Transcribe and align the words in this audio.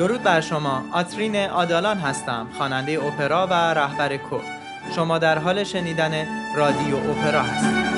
درود 0.00 0.22
بر 0.22 0.40
شما. 0.40 0.84
آترین 0.92 1.36
آدالان 1.36 1.98
هستم. 1.98 2.46
خواننده 2.58 3.04
اپرا 3.04 3.46
و 3.46 3.52
رهبر 3.52 4.16
کور. 4.16 4.42
شما 4.96 5.18
در 5.18 5.38
حال 5.38 5.64
شنیدن 5.64 6.26
رادیو 6.56 6.96
اپرا 6.96 7.42
هستید. 7.42 7.89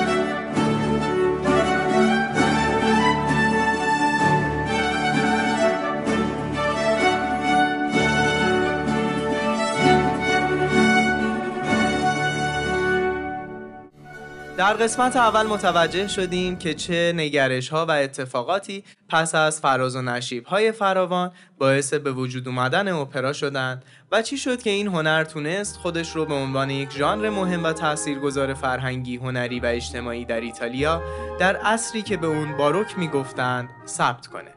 در 14.62 14.74
قسمت 14.74 15.16
اول 15.16 15.46
متوجه 15.46 16.08
شدیم 16.08 16.56
که 16.56 16.74
چه 16.74 17.12
نگرش 17.16 17.68
ها 17.68 17.86
و 17.86 17.90
اتفاقاتی 17.90 18.84
پس 19.08 19.34
از 19.34 19.60
فراز 19.60 19.96
و 19.96 20.02
نشیب 20.02 20.44
های 20.44 20.72
فراوان 20.72 21.32
باعث 21.58 21.94
به 21.94 22.12
وجود 22.12 22.48
اومدن 22.48 22.88
اپرا 22.88 23.32
شدند 23.32 23.84
و 24.12 24.22
چی 24.22 24.38
شد 24.38 24.62
که 24.62 24.70
این 24.70 24.86
هنر 24.86 25.24
تونست 25.24 25.76
خودش 25.76 26.16
رو 26.16 26.24
به 26.24 26.34
عنوان 26.34 26.70
یک 26.70 26.92
ژانر 26.92 27.30
مهم 27.30 27.64
و 27.64 27.72
تاثیرگذار 27.72 28.54
فرهنگی، 28.54 29.16
هنری 29.16 29.60
و 29.60 29.66
اجتماعی 29.66 30.24
در 30.24 30.40
ایتالیا 30.40 31.02
در 31.38 31.56
عصری 31.56 32.02
که 32.02 32.16
به 32.16 32.26
اون 32.26 32.56
باروک 32.56 32.98
می‌گفتند 32.98 33.68
ثبت 33.86 34.26
کنه. 34.26 34.50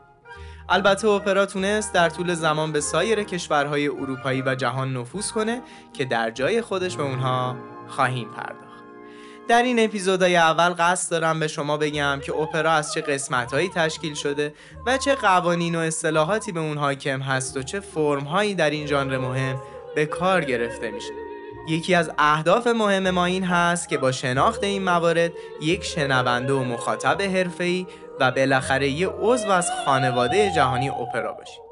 البته 0.70 1.08
اپرا 1.08 1.46
تونست 1.46 1.94
در 1.94 2.10
طول 2.10 2.34
زمان 2.34 2.72
به 2.72 2.82
سایر 2.82 3.24
کشورهای 3.24 3.88
اروپایی 3.88 4.42
و 4.42 4.56
جهان 4.56 4.98
نفوذ 4.98 5.32
کنه 5.32 5.62
که 5.94 6.06
در 6.06 6.32
جای 6.32 6.62
خودش 6.62 6.96
به 6.96 7.04
اونها 7.04 7.56
خواهیم 7.88 8.30
پرداخت. 8.32 8.65
در 9.48 9.64
این 9.64 9.80
اپیزودهای 9.80 10.36
اول 10.36 10.70
قصد 10.70 11.12
دارم 11.12 11.40
به 11.40 11.48
شما 11.48 11.78
بگم 11.78 12.20
که 12.24 12.36
اپرا 12.36 12.72
از 12.72 12.94
چه 12.94 13.02
قسمتهایی 13.02 13.70
تشکیل 13.70 14.14
شده 14.14 14.54
و 14.86 14.98
چه 14.98 15.16
قوانین 15.16 15.76
و 15.76 15.80
اصطلاحاتی 15.80 16.52
به 16.52 16.60
اون 16.60 16.78
حاکم 16.78 17.20
هست 17.20 17.58
و 17.58 17.64
چه 17.64 17.80
فرمهایی 17.80 18.56
در 18.56 18.70
این 18.70 18.88
ژانر 18.88 19.18
مهم 19.18 19.62
به 19.96 20.06
کار 20.06 20.46
گرفته 20.46 20.92
میشه. 20.92 21.14
یکی 21.68 21.96
از 21.96 22.12
اهداف 22.18 22.68
مهم 22.68 23.10
ما 23.10 23.26
این 23.26 23.44
هست 23.44 23.90
که 23.90 23.98
با 23.98 24.12
شناخت 24.12 24.64
این 24.64 24.84
موارد 24.84 25.32
یک 25.62 25.84
شنونده 25.84 26.54
و 26.54 26.64
مخاطب 26.64 27.22
حرفه‌ای 27.22 27.88
و 28.20 28.32
بالاخره 28.32 28.88
یه 28.88 29.08
عضو 29.08 29.50
از 29.50 29.70
خانواده 29.86 30.52
جهانی 30.56 30.90
اپرا 30.90 31.34
باشیم. 31.34 31.65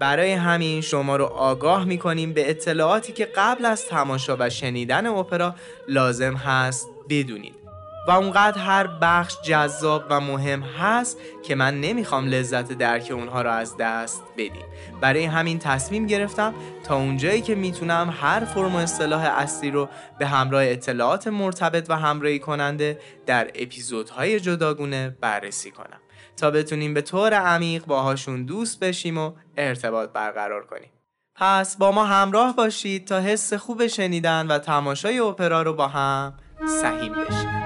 برای 0.00 0.32
همین 0.32 0.80
شما 0.80 1.16
رو 1.16 1.24
آگاه 1.24 1.84
می‌کنیم 1.84 2.32
به 2.32 2.50
اطلاعاتی 2.50 3.12
که 3.12 3.28
قبل 3.36 3.64
از 3.64 3.86
تماشا 3.86 4.36
و 4.38 4.50
شنیدن 4.50 5.06
اپرا 5.06 5.54
لازم 5.88 6.34
هست 6.34 6.88
بدونید. 7.08 7.59
و 8.08 8.10
اونقدر 8.10 8.58
هر 8.58 8.86
بخش 8.86 9.36
جذاب 9.42 10.04
و 10.10 10.20
مهم 10.20 10.62
هست 10.62 11.18
که 11.42 11.54
من 11.54 11.80
نمی‌خوام 11.80 12.26
لذت 12.26 12.72
درک 12.72 13.10
اونها 13.10 13.42
رو 13.42 13.50
از 13.50 13.76
دست 13.76 14.22
بدیم. 14.36 14.64
برای 15.00 15.24
همین 15.24 15.58
تصمیم 15.58 16.06
گرفتم 16.06 16.54
تا 16.84 16.96
اونجایی 16.96 17.40
که 17.40 17.54
می‌تونم 17.54 18.14
هر 18.20 18.44
فرم 18.44 18.76
و 18.76 18.78
اصطلاح 18.78 19.24
اصلی 19.24 19.70
رو 19.70 19.88
به 20.18 20.26
همراه 20.26 20.64
اطلاعات 20.64 21.28
مرتبط 21.28 21.90
و 21.90 21.96
همراهی 21.96 22.38
کننده 22.38 22.98
در 23.26 23.50
اپیزودهای 23.54 24.40
جداگونه 24.40 25.16
بررسی 25.20 25.70
کنم. 25.70 26.00
تا 26.36 26.50
بتونیم 26.50 26.94
به 26.94 27.02
طور 27.02 27.34
عمیق 27.34 27.84
باهاشون 27.84 28.44
دوست 28.44 28.80
بشیم 28.80 29.18
و 29.18 29.32
ارتباط 29.56 30.10
برقرار 30.10 30.66
کنیم. 30.66 30.90
پس 31.34 31.76
با 31.76 31.92
ما 31.92 32.04
همراه 32.04 32.56
باشید 32.56 33.06
تا 33.06 33.20
حس 33.20 33.54
خوب 33.54 33.86
شنیدن 33.86 34.46
و 34.46 34.58
تماشای 34.58 35.18
اپرا 35.18 35.62
رو 35.62 35.74
با 35.74 35.88
هم 35.88 36.34
سهیم 36.66 37.12
بشیم 37.12 37.60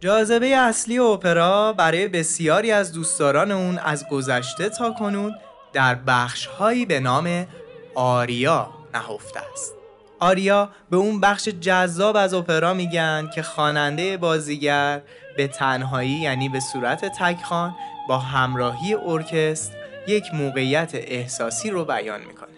جاذبه 0.00 0.56
اصلی 0.56 0.98
اپرا 0.98 1.72
برای 1.72 2.08
بسیاری 2.08 2.70
از 2.70 2.92
دوستداران 2.92 3.50
اون 3.50 3.78
از 3.78 4.04
گذشته 4.10 4.68
تا 4.68 4.90
کنون 4.90 5.34
در 5.72 5.94
بخشهایی 5.94 6.86
به 6.86 7.00
نام 7.00 7.46
آریا 7.94 8.70
نهفته 8.94 9.40
است. 9.52 9.81
آریا 10.22 10.70
به 10.90 10.96
اون 10.96 11.20
بخش 11.20 11.48
جذاب 11.48 12.16
از 12.16 12.34
اپرا 12.34 12.74
میگن 12.74 13.30
که 13.34 13.42
خواننده 13.42 14.16
بازیگر 14.16 15.02
به 15.36 15.46
تنهایی 15.46 16.10
یعنی 16.10 16.48
به 16.48 16.60
صورت 16.60 17.04
تکخان 17.04 17.74
با 18.08 18.18
همراهی 18.18 18.94
ارکستر 18.94 19.76
یک 20.06 20.24
موقعیت 20.34 20.90
احساسی 20.94 21.70
رو 21.70 21.84
بیان 21.84 22.20
می‌کنه. 22.20 22.48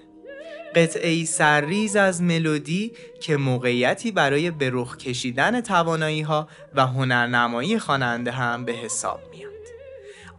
قطعه 0.74 1.24
سرریز 1.24 1.96
از 1.96 2.22
ملودی 2.22 2.92
که 3.20 3.36
موقعیتی 3.36 4.12
برای 4.12 4.50
به 4.50 4.70
رخ 4.72 4.96
کشیدن 4.96 5.60
توانایی 5.60 6.22
ها 6.22 6.48
و 6.74 6.86
هنرنمایی 6.86 7.78
خواننده 7.78 8.30
هم 8.30 8.64
به 8.64 8.72
حساب 8.72 9.20
میاد. 9.32 9.53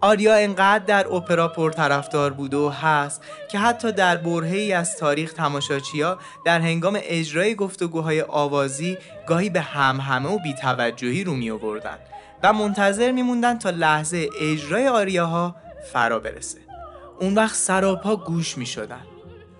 آریا 0.06 0.36
انقدر 0.36 0.86
در 0.86 1.08
اپرا 1.08 1.48
پرطرفدار 1.48 2.34
بوده 2.34 2.58
و 2.58 2.70
هست 2.70 3.24
که 3.52 3.60
حتی 3.60 3.92
در 3.92 4.18
برهی 4.18 4.74
از 4.74 4.98
تاریخ 4.98 5.34
تماشاچیا 5.34 6.20
در 6.46 6.60
هنگام 6.60 7.00
اجرای 7.02 7.56
گفتگوهای 7.56 8.22
آوازی 8.22 8.98
گاهی 9.28 9.50
به 9.50 9.62
همهمه 9.62 10.30
و 10.30 10.40
بیتوجهی 10.40 11.24
رو 11.24 11.34
می 11.34 11.52
آوردن 11.52 11.98
و 12.44 12.54
منتظر 12.54 13.12
میموندن 13.12 13.60
تا 13.60 13.70
لحظه 13.70 14.30
اجرای 14.42 14.88
آریاها 14.88 15.56
فرا 15.94 16.20
برسه. 16.20 16.60
اون 17.20 17.36
وقت 17.36 17.56
سراپا 17.56 18.16
گوش 18.16 18.58
می 18.58 18.66
شدن 18.66 19.02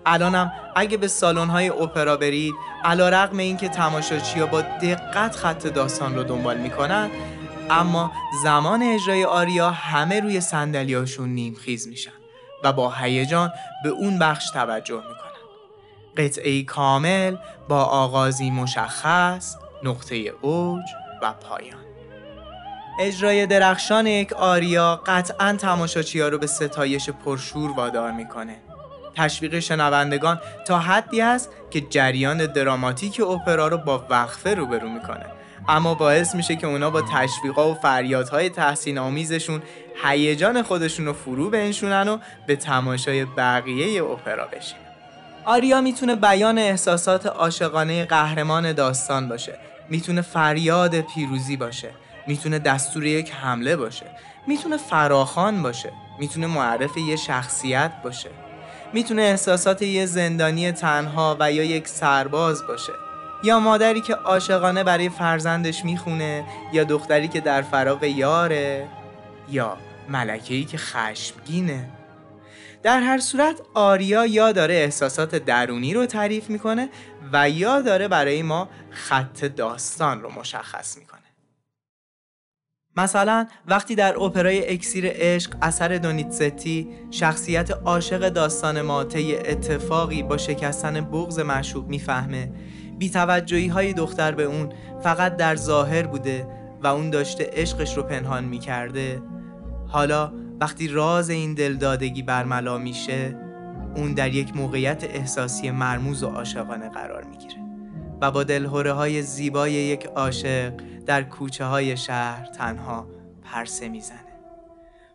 الانم 0.06 0.52
اگه 0.76 0.96
به 0.96 1.08
سالن 1.08 1.48
های 1.48 1.68
اپرا 1.68 2.16
برید 2.16 2.54
علا 2.84 3.08
رقم 3.08 3.38
این 3.38 3.56
که 3.56 3.68
تماشاچیا 3.68 4.46
با 4.46 4.60
دقت 4.60 5.36
خط 5.36 5.66
داستان 5.66 6.14
رو 6.14 6.22
دنبال 6.22 6.56
می‌کنن 6.56 7.10
اما 7.70 8.12
زمان 8.42 8.82
اجرای 8.82 9.24
آریا 9.24 9.70
همه 9.70 10.20
روی 10.20 10.40
صندلیاشون 10.40 11.28
نیمخیز 11.28 11.88
میشن 11.88 12.10
و 12.64 12.72
با 12.72 12.90
هیجان 12.90 13.52
به 13.82 13.88
اون 13.88 14.18
بخش 14.18 14.50
توجه 14.50 14.96
می‌کنن. 14.96 15.16
قطعه 16.16 16.62
کامل 16.62 17.36
با 17.68 17.84
آغازی 17.84 18.50
مشخص 18.50 19.56
نقطه 19.82 20.32
اوج 20.40 20.84
و 21.22 21.32
پایان. 21.32 21.84
اجرای 23.00 23.46
درخشان 23.46 24.06
یک 24.06 24.32
آریا 24.32 25.02
قطعا 25.06 25.52
تماشاچیها 25.52 26.28
رو 26.28 26.38
به 26.38 26.46
ستایش 26.46 27.10
پرشور 27.10 27.70
وادار 27.70 28.12
می‌کنه. 28.12 28.56
تشویق 29.16 29.58
شنوندگان 29.58 30.40
تا 30.66 30.78
حدی 30.78 31.20
است 31.20 31.50
که 31.70 31.80
جریان 31.80 32.46
دراماتیک 32.46 33.20
اپرا 33.20 33.68
رو 33.68 33.78
با 33.78 34.06
وقفه 34.10 34.54
روبرو 34.54 34.88
می‌کنه. 34.88 35.35
اما 35.68 35.94
باعث 35.94 36.34
میشه 36.34 36.56
که 36.56 36.66
اونا 36.66 36.90
با 36.90 37.02
تشویقا 37.02 37.70
و 37.70 37.74
فریادهای 37.74 38.50
تحسین 38.50 38.98
آمیزشون 38.98 39.62
هیجان 40.04 40.62
خودشون 40.62 41.06
رو 41.06 41.12
فرو 41.12 41.50
بنشونن 41.50 42.08
و 42.08 42.18
به 42.46 42.56
تماشای 42.56 43.24
بقیه 43.24 44.04
اپرا 44.04 44.46
بشین 44.46 44.78
آریا 45.44 45.80
می‌تونه 45.80 46.14
بیان 46.14 46.58
احساسات 46.58 47.26
عاشقانه 47.26 48.04
قهرمان 48.04 48.72
داستان 48.72 49.28
باشه. 49.28 49.58
می‌تونه 49.88 50.22
فریاد 50.22 51.00
پیروزی 51.00 51.56
باشه. 51.56 51.90
می‌تونه 52.26 52.58
دستور 52.58 53.04
یک 53.04 53.32
حمله 53.32 53.76
باشه. 53.76 54.06
می‌تونه 54.46 54.76
فراخان 54.76 55.62
باشه. 55.62 55.92
می‌تونه 56.18 56.46
معرف 56.46 56.96
یه 56.96 57.16
شخصیت 57.16 57.92
باشه. 58.04 58.30
می‌تونه 58.92 59.22
احساسات 59.22 59.82
یه 59.82 60.06
زندانی 60.06 60.72
تنها 60.72 61.36
و 61.40 61.52
یا 61.52 61.64
یک 61.64 61.88
سرباز 61.88 62.66
باشه. 62.66 62.92
یا 63.42 63.60
مادری 63.60 64.00
که 64.00 64.14
عاشقانه 64.14 64.84
برای 64.84 65.08
فرزندش 65.08 65.84
می‌خونه 65.84 66.44
یا 66.72 66.84
دختری 66.84 67.28
که 67.28 67.40
در 67.40 67.62
فراغ 67.62 68.04
یاره 68.04 68.88
یا 69.48 69.76
ملکه‌ای 70.08 70.64
که 70.64 70.78
خشمگینه. 70.78 71.90
در 72.82 73.00
هر 73.00 73.18
صورت 73.18 73.60
آریا 73.74 74.26
یا 74.26 74.52
داره 74.52 74.74
احساسات 74.74 75.34
درونی 75.34 75.94
رو 75.94 76.06
تعریف 76.06 76.50
می‌کنه 76.50 76.88
و 77.32 77.50
یا 77.50 77.80
داره 77.80 78.08
برای 78.08 78.42
ما 78.42 78.68
خط 78.90 79.44
داستان 79.44 80.22
رو 80.22 80.32
مشخص 80.32 80.98
می‌کنه. 80.98 81.20
مثلا 82.96 83.46
وقتی 83.66 83.94
در 83.94 84.18
اپرای 84.22 84.72
اکسیر 84.72 85.04
عشق 85.08 85.54
اثر 85.62 85.88
دونیتزتی 85.88 86.88
شخصیت 87.10 87.70
عاشق 87.70 88.28
داستان 88.28 88.82
ما 88.82 89.04
طی 89.04 89.36
اتفاقی 89.36 90.22
با 90.22 90.36
شکستن 90.36 91.00
بغز 91.00 91.38
معشوق 91.38 91.86
می‌فهمه 91.86 92.52
بیتوجهی 92.98 93.68
های 93.68 93.92
دختر 93.92 94.32
به 94.32 94.42
اون 94.42 94.68
فقط 95.02 95.36
در 95.36 95.56
ظاهر 95.56 96.06
بوده 96.06 96.48
و 96.82 96.86
اون 96.86 97.10
داشته 97.10 97.50
عشقش 97.52 97.96
رو 97.96 98.02
پنهان 98.02 98.44
می‌کرده. 98.44 99.22
حالا 99.88 100.32
وقتی 100.60 100.88
راز 100.88 101.30
این 101.30 101.54
دلدادگی 101.54 102.22
برملا 102.22 102.78
میشه 102.78 103.38
اون 103.96 104.14
در 104.14 104.34
یک 104.34 104.56
موقعیت 104.56 105.04
احساسی 105.04 105.70
مرموز 105.70 106.22
و 106.22 106.26
عاشقانه 106.26 106.88
قرار 106.88 107.24
می‌گیره 107.24 107.62
و 108.20 108.30
با 108.30 108.44
دلهوره 108.44 108.92
های 108.92 109.22
زیبای 109.22 109.72
یک 109.72 110.06
عاشق 110.06 110.72
در 111.06 111.22
کوچه 111.22 111.64
های 111.64 111.96
شهر 111.96 112.46
تنها 112.46 113.08
پرسه 113.42 113.88
می‌زنه. 113.88 114.18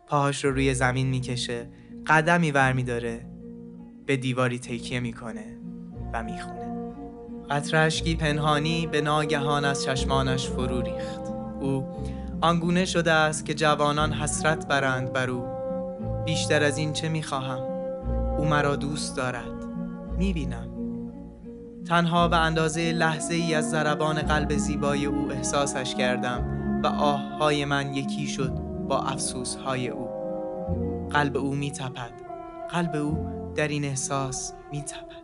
پاهاش 0.06 0.44
رو 0.44 0.50
روی 0.50 0.74
زمین 0.74 1.06
می‌کشه 1.06 1.68
قدمی 2.06 2.50
ور 2.50 2.72
داره 2.72 3.26
به 4.06 4.16
دیواری 4.16 4.58
تکیه 4.58 5.00
می‌کنه 5.00 5.44
و 6.12 6.22
می‌خونه. 6.22 6.71
قطرشکی 7.52 8.14
پنهانی 8.14 8.86
به 8.86 9.00
ناگهان 9.00 9.64
از 9.64 9.84
چشمانش 9.84 10.46
فرو 10.46 10.80
ریخت. 10.80 11.20
او 11.60 11.84
آنگونه 12.40 12.84
شده 12.84 13.12
است 13.12 13.46
که 13.46 13.54
جوانان 13.54 14.12
حسرت 14.12 14.68
برند 14.68 15.12
بر 15.12 15.30
او. 15.30 15.44
بیشتر 16.24 16.62
از 16.62 16.78
این 16.78 16.92
چه 16.92 17.08
می‌خواهم؟ 17.08 17.62
او 18.38 18.44
مرا 18.44 18.76
دوست 18.76 19.16
دارد. 19.16 19.64
می‌بینم. 20.18 20.68
تنها 21.88 22.28
به 22.28 22.36
اندازه 22.36 22.92
لحظه 22.92 23.34
ای 23.34 23.54
از 23.54 23.70
ضربان 23.70 24.22
قلب 24.22 24.56
زیبای 24.56 25.06
او 25.06 25.32
احساسش 25.32 25.94
کردم 25.94 26.44
و 26.84 26.86
آه 26.86 27.20
های 27.20 27.64
من 27.64 27.94
یکی 27.94 28.26
شد 28.26 28.52
با 28.88 28.98
افسوس 28.98 29.56
های 29.56 29.88
او. 29.88 30.08
قلب 31.10 31.36
او 31.36 31.54
میتپد. 31.54 32.12
قلب 32.70 32.96
او 32.96 33.26
در 33.54 33.68
این 33.68 33.84
احساس 33.84 34.52
میتپد. 34.72 35.21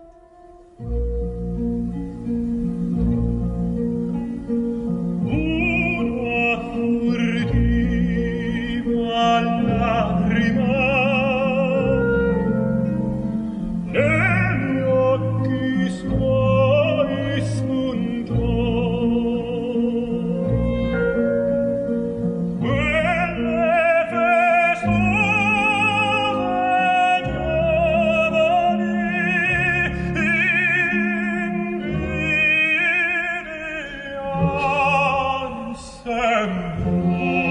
and 36.29 36.85
more. 36.85 37.48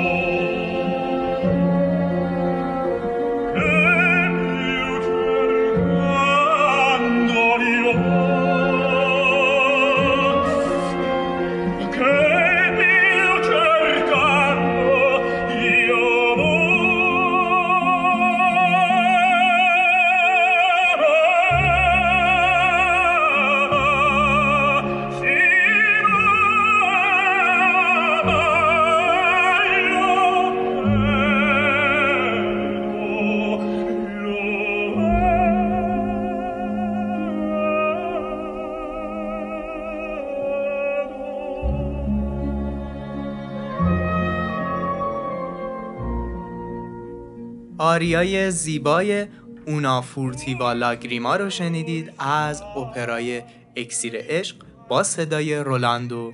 آریای 47.98 48.52
زیبای 48.52 49.28
اونا 49.68 50.02
فورتیوا 50.02 50.74
لاگریما 50.74 51.36
رو 51.36 51.50
شنیدید 51.50 52.14
از 52.20 52.62
اپرای 52.62 53.44
اکسیر 53.76 54.14
عشق 54.16 54.56
با 54.90 55.04
صدای 55.04 55.56
رولاندو 55.56 56.34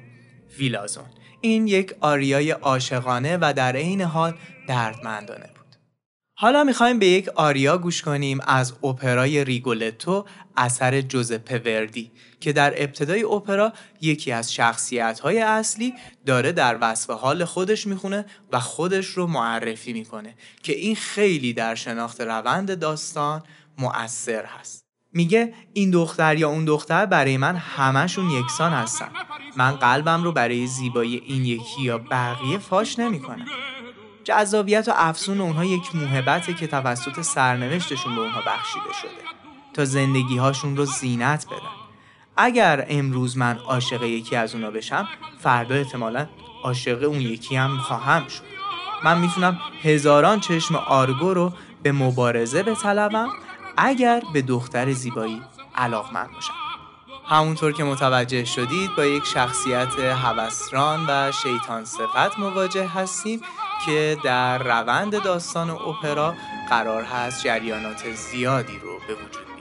ویلازون. 0.57 1.03
این 1.41 1.67
یک 1.67 1.95
آریای 2.01 2.51
عاشقانه 2.51 3.37
و 3.41 3.53
در 3.55 3.75
عین 3.75 4.01
حال 4.01 4.33
دردمندانه 4.67 5.47
بود. 5.55 5.75
حالا 6.37 6.63
می‌خوایم 6.63 6.99
به 6.99 7.05
یک 7.05 7.29
آریا 7.29 7.77
گوش 7.77 8.01
کنیم 8.01 8.39
از 8.47 8.73
اپرای 8.83 9.43
ریگولتو 9.43 10.25
اثر 10.57 11.01
جوزپه 11.01 11.57
وردی 11.59 12.11
که 12.39 12.53
در 12.53 12.83
ابتدای 12.83 13.23
اپرا 13.23 13.73
یکی 14.01 14.31
از 14.31 14.53
شخصیت 14.53 15.19
های 15.19 15.39
اصلی 15.39 15.93
داره 16.25 16.51
در 16.51 16.77
وصف 16.81 17.09
حال 17.09 17.45
خودش 17.45 17.87
می‌خونه 17.87 18.25
و 18.51 18.59
خودش 18.59 19.05
رو 19.05 19.27
معرفی 19.27 19.93
می‌کنه 19.93 20.35
که 20.63 20.73
این 20.73 20.95
خیلی 20.95 21.53
در 21.53 21.75
شناخت 21.75 22.21
روند 22.21 22.79
داستان 22.79 23.43
مؤثر 23.77 24.45
هست. 24.45 24.83
میگه 25.13 25.53
این 25.73 25.91
دختر 25.91 26.37
یا 26.37 26.49
اون 26.49 26.65
دختر 26.65 27.05
برای 27.05 27.37
من 27.37 27.55
همشون 27.55 28.29
یکسان 28.29 28.71
هستن. 28.71 29.09
من 29.57 29.71
قلبم 29.71 30.23
رو 30.23 30.31
برای 30.31 30.67
زیبایی 30.67 31.23
این 31.25 31.45
یکی 31.45 31.81
یا 31.81 31.97
بقیه 31.97 32.57
فاش 32.57 32.99
نمی‌کنم. 32.99 33.45
جذابیت 34.23 34.87
و 34.87 34.91
افسون 34.95 35.41
اونها 35.41 35.65
یک 35.65 35.95
موهبته 35.95 36.53
که 36.53 36.67
توسط 36.67 37.21
سرنوشتشون 37.21 38.15
به 38.15 38.21
اونها 38.21 38.41
بخشیده 38.41 38.93
شده. 39.01 39.32
تا 39.73 39.85
زندگی 39.85 40.37
هاشون 40.37 40.77
رو 40.77 40.85
زینت 40.85 41.45
بدن. 41.45 41.83
اگر 42.37 42.85
امروز 42.89 43.37
من 43.37 43.57
عاشق 43.57 44.03
یکی 44.03 44.35
از 44.35 44.55
اونا 44.55 44.71
بشم 44.71 45.07
فردا 45.39 45.75
احتمالا 45.75 46.27
عاشق 46.63 47.03
اون 47.03 47.21
یکی 47.21 47.55
هم 47.55 47.77
خواهم 47.77 48.27
شد. 48.27 48.43
من 49.03 49.17
می‌تونم 49.17 49.59
هزاران 49.83 50.39
چشم 50.39 50.75
آرگو 50.75 51.33
رو 51.33 51.53
به 51.83 51.91
مبارزه 51.91 52.63
بطلبم 52.63 53.29
اگر 53.77 54.23
به 54.33 54.41
دختر 54.41 54.91
زیبایی 54.91 55.41
علاقمند 55.75 56.31
باشم. 56.33 56.53
همونطور 57.25 57.71
که 57.71 57.83
متوجه 57.83 58.45
شدید 58.45 58.95
با 58.97 59.05
یک 59.05 59.25
شخصیت 59.25 59.99
هوسران 59.99 61.05
و 61.09 61.31
شیطان 61.31 61.85
صفت 61.85 62.39
مواجه 62.39 62.87
هستیم 62.87 63.41
که 63.85 64.17
در 64.23 64.57
روند 64.57 65.23
داستان 65.23 65.69
اپرا 65.69 66.35
قرار 66.69 67.03
هست 67.03 67.43
جریانات 67.43 68.11
زیادی 68.11 68.79
رو 68.79 68.99
به 69.07 69.13
وجود 69.13 69.52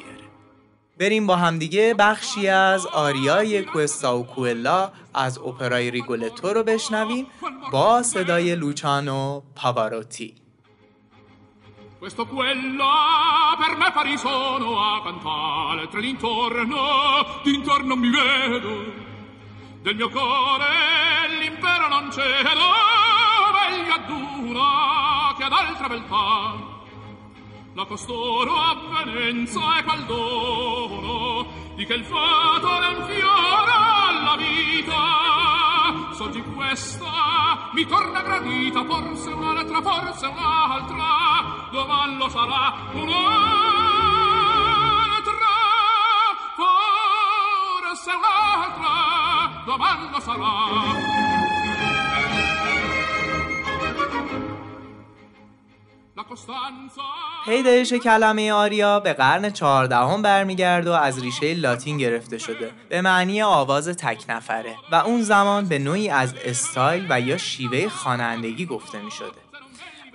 بریم 1.02 1.26
با 1.26 1.36
همدیگه 1.36 1.94
بخشی 1.98 2.48
از 2.48 2.86
آریای 2.86 3.62
کوستاو 3.62 4.26
کوئلا 4.26 4.92
از 5.14 5.38
اپرای 5.38 5.90
ریگولتو 5.90 6.48
رو 6.48 6.62
بشنویم 6.62 7.26
با 7.72 8.02
صدای 8.02 8.54
لوچانو 8.54 9.42
پاواروتی 9.56 10.34
Questo 12.00 12.26
quella 12.26 12.96
per 13.60 13.72
me 13.80 13.88
pari 13.96 14.16
sono 14.16 14.68
a 14.90 14.94
cantare 15.06 15.82
tra 15.92 16.00
l'intorno, 16.00 16.82
d'intorno 17.44 17.94
mi 18.02 18.10
vedo, 18.18 18.72
del 19.84 19.94
mio 19.94 20.10
cuore 20.16 20.72
l'impero 21.40 21.86
non 21.94 22.10
cedo, 22.16 22.66
meglio 23.56 23.94
ad 23.98 24.10
una 24.10 25.34
che 25.36 25.44
ad 25.44 25.52
altra 25.52 25.88
beltà. 25.88 26.71
La 27.74 27.86
costoro 27.86 28.54
avvenenza 28.54 29.78
e 29.78 29.82
qual 29.82 30.04
dono 30.04 31.46
di 31.74 31.86
che 31.86 31.94
il 31.94 32.04
fato 32.04 32.68
l'infiora 32.80 34.08
alla 34.08 34.36
vita. 34.36 36.12
Soggi 36.12 36.42
questa 36.54 37.70
mi 37.72 37.86
torna 37.86 38.20
gradita, 38.20 38.84
forse 38.84 39.30
un'altra, 39.30 39.80
forse 39.80 40.26
un'altra, 40.26 41.68
doman 41.70 42.18
lo 42.18 42.28
sarà 42.28 42.74
un'altra, 42.92 43.22
forse 46.56 48.10
un'altra, 48.10 49.62
doman 49.64 50.10
lo 50.10 50.20
sarà. 50.20 51.22
پیدایش 57.44 57.92
کلمه 57.92 58.52
آریا 58.52 59.00
به 59.00 59.12
قرن 59.12 59.50
چهاردهم 59.50 60.22
برمیگرده 60.22 60.90
و 60.90 60.92
از 60.92 61.22
ریشه 61.22 61.54
لاتین 61.54 61.98
گرفته 61.98 62.38
شده. 62.38 62.70
به 62.88 63.00
معنی 63.00 63.42
آواز 63.42 63.88
تک 63.88 64.24
نفره. 64.28 64.74
و 64.92 64.94
اون 64.94 65.22
زمان 65.22 65.68
به 65.68 65.78
نوعی 65.78 66.08
از 66.08 66.34
استایل 66.44 67.06
و 67.10 67.20
یا 67.20 67.36
شیوه 67.36 67.88
خوانندگی 67.88 68.66
گفته 68.66 69.02
می 69.02 69.10
شده. 69.10 69.42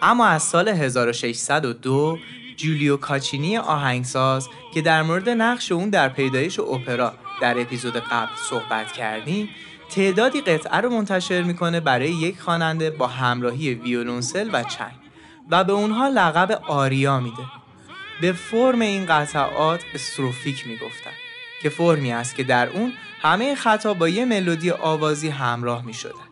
اما 0.02 0.26
از 0.26 0.44
سال 0.44 0.68
1602 0.68 2.18
جولیو 2.58 2.98
کاچینی 2.98 3.58
آهنگساز 3.58 4.50
که 4.74 4.82
در 4.82 5.04
مورد 5.04 5.30
نقش 5.30 5.72
اون 5.72 5.90
در 5.90 6.10
پیدایش 6.10 6.60
اپرا 6.60 7.14
در 7.42 7.60
اپیزود 7.60 7.96
قبل 7.96 8.32
صحبت 8.50 8.92
کردیم 8.92 9.50
تعدادی 9.90 10.42
قطعه 10.42 10.78
رو 10.78 10.90
منتشر 10.90 11.44
می‌کنه 11.44 11.80
برای 11.80 12.10
یک 12.10 12.40
خواننده 12.40 12.90
با 12.90 13.08
همراهی 13.08 13.74
ویولونسل 13.74 14.50
و 14.54 14.64
چنگ. 14.64 15.07
و 15.52 15.64
به 15.64 15.74
اونها 15.74 16.08
لقب 16.08 16.62
آریا 16.68 17.20
میده 17.20 17.46
به 18.22 18.32
فرم 18.32 18.82
این 18.82 19.06
قطعات 19.06 19.84
استروفیک 19.94 20.68
می‌گفتن 20.68 21.12
که 21.62 21.70
فرمی 21.70 22.12
است 22.12 22.36
که 22.36 22.44
در 22.44 22.70
اون 22.70 22.94
همه 23.22 23.56
خطا 23.56 23.94
با 23.94 24.10
یه 24.10 24.26
ملودی 24.26 24.72
آوازی 24.72 25.30
همراه 25.30 25.86
می‌شدن 25.86 26.28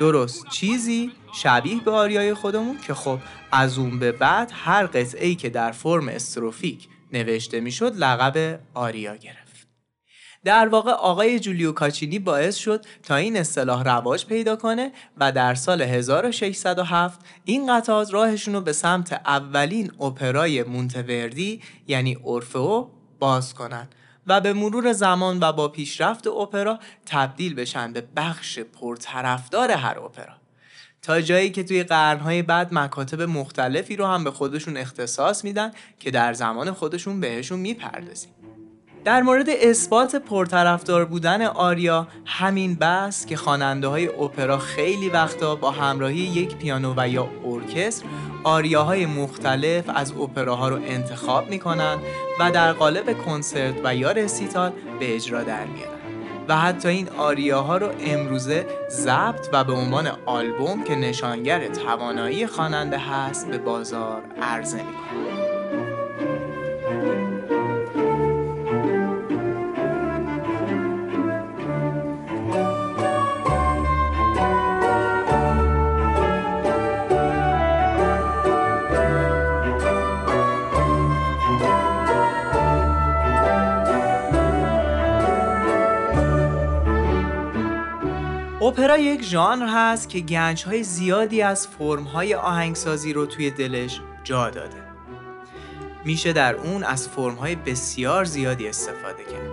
درست 0.00 0.48
چیزی 0.48 1.12
شبیه 1.34 1.80
به 1.80 1.90
آریای 1.90 2.34
خودمون 2.34 2.78
که 2.86 2.94
خب 2.94 3.18
از 3.52 3.78
اون 3.78 3.98
به 3.98 4.12
بعد 4.12 4.52
هر 4.54 4.86
قطعه 4.86 5.26
ای 5.26 5.34
که 5.34 5.50
در 5.50 5.72
فرم 5.72 6.08
استروفیک 6.08 6.88
نوشته 7.12 7.60
می‌شد 7.60 7.96
لقب 7.96 8.60
آریا 8.74 9.16
گرفت. 9.16 9.41
در 10.44 10.68
واقع 10.68 10.90
آقای 10.90 11.40
جولیو 11.40 11.72
کاچینی 11.72 12.18
باعث 12.18 12.56
شد 12.56 12.84
تا 13.02 13.16
این 13.16 13.36
اصطلاح 13.36 13.82
رواج 13.82 14.26
پیدا 14.26 14.56
کنه 14.56 14.92
و 15.16 15.32
در 15.32 15.54
سال 15.54 15.82
1607 15.82 17.20
این 17.44 17.76
قطعات 17.76 18.14
راهشون 18.14 18.54
رو 18.54 18.60
به 18.60 18.72
سمت 18.72 19.12
اولین 19.12 19.92
اپرای 20.00 20.62
مونتوردی 20.62 21.60
یعنی 21.86 22.14
اورفئو 22.14 22.86
باز 23.18 23.54
کنند 23.54 23.94
و 24.26 24.40
به 24.40 24.52
مرور 24.52 24.92
زمان 24.92 25.38
و 25.40 25.52
با 25.52 25.68
پیشرفت 25.68 26.26
اپرا 26.26 26.78
تبدیل 27.06 27.54
بشن 27.54 27.92
به 27.92 28.04
بخش 28.16 28.58
پرطرفدار 28.58 29.70
هر 29.70 29.98
اپرا. 29.98 30.34
تا 31.02 31.20
جایی 31.20 31.50
که 31.50 31.62
توی 31.62 31.82
قرنهای 31.82 32.42
بعد 32.42 32.74
مکاتب 32.74 33.22
مختلفی 33.22 33.96
رو 33.96 34.06
هم 34.06 34.24
به 34.24 34.30
خودشون 34.30 34.76
اختصاص 34.76 35.44
میدن 35.44 35.72
که 36.00 36.10
در 36.10 36.32
زمان 36.32 36.72
خودشون 36.72 37.20
بهشون 37.20 37.58
می‌پردازیم. 37.58 38.41
در 39.04 39.22
مورد 39.22 39.50
اثبات 39.50 40.16
پرطرفدار 40.16 41.04
بودن 41.04 41.42
آریا 41.42 42.06
همین 42.26 42.74
بس 42.74 43.26
که 43.26 43.36
خواننده 43.36 43.88
های 43.88 44.08
اپرا 44.08 44.58
خیلی 44.58 45.08
وقتا 45.08 45.56
با 45.56 45.70
همراهی 45.70 46.18
یک 46.18 46.56
پیانو 46.56 46.94
و 46.96 47.08
یا 47.08 47.28
ارکستر 47.44 48.06
آریاهای 48.44 49.06
مختلف 49.06 49.84
از 49.94 50.12
اپراها 50.12 50.68
رو 50.68 50.76
انتخاب 50.86 51.50
می‌کنن 51.50 51.98
و 52.40 52.50
در 52.50 52.72
قالب 52.72 53.24
کنسرت 53.24 53.74
و 53.84 53.94
یا 53.94 54.12
رسیتال 54.12 54.72
به 55.00 55.14
اجرا 55.14 55.42
در 55.42 55.64
میارن. 55.64 55.92
و 56.48 56.56
حتی 56.56 56.88
این 56.88 57.08
آریاها 57.08 57.76
رو 57.76 57.88
امروزه 58.00 58.66
ضبط 58.90 59.48
و 59.52 59.64
به 59.64 59.72
عنوان 59.72 60.10
آلبوم 60.26 60.84
که 60.84 60.94
نشانگر 60.94 61.68
توانایی 61.68 62.46
خواننده 62.46 62.98
هست 62.98 63.48
به 63.48 63.58
بازار 63.58 64.22
عرضه 64.42 64.76
می‌کنن. 64.76 65.41
اپرا 88.62 88.98
یک 88.98 89.22
ژانر 89.22 89.66
هست 89.68 90.08
که 90.08 90.20
گنج 90.20 90.64
های 90.64 90.82
زیادی 90.82 91.42
از 91.42 91.68
فرم 91.68 92.02
های 92.02 92.34
آهنگسازی 92.34 93.12
رو 93.12 93.26
توی 93.26 93.50
دلش 93.50 94.00
جا 94.24 94.50
داده. 94.50 94.82
میشه 96.04 96.32
در 96.32 96.54
اون 96.54 96.84
از 96.84 97.08
فرم 97.08 97.34
های 97.34 97.54
بسیار 97.54 98.24
زیادی 98.24 98.68
استفاده 98.68 99.24
کرد. 99.24 99.50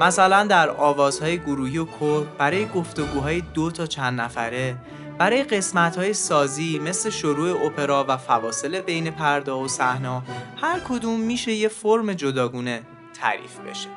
مثلا 0.00 0.44
در 0.44 0.70
آوازهای 0.70 1.38
گروهی 1.38 1.78
و 1.78 1.84
کور 1.84 2.26
برای 2.38 2.66
گفتگوهای 2.66 3.40
دو 3.40 3.70
تا 3.70 3.86
چند 3.86 4.20
نفره 4.20 4.76
برای 5.18 5.42
قسمت 5.42 5.96
های 5.96 6.14
سازی 6.14 6.78
مثل 6.78 7.10
شروع 7.10 7.66
اپرا 7.66 8.04
و 8.08 8.16
فواصل 8.16 8.80
بین 8.80 9.10
پرده 9.10 9.52
و 9.52 9.68
صحنه 9.68 10.22
هر 10.56 10.80
کدوم 10.88 11.20
میشه 11.20 11.52
یه 11.52 11.68
فرم 11.68 12.12
جداگونه 12.12 12.82
تعریف 13.14 13.58
بشه. 13.58 13.88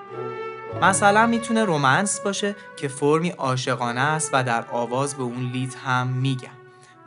مثلا 0.82 1.28
می‌تونه 1.28 1.64
romance 1.64 2.20
باشه 2.20 2.56
که 2.78 2.88
فرمی 2.88 3.30
عاشقانه 3.30 4.02
است 4.02 4.30
و 4.34 4.44
در 4.44 4.66
آواز 4.72 5.16
به 5.16 5.24
اون 5.24 5.52
Lied 5.52 5.78
هم 5.86 6.08
میگن 6.08 6.50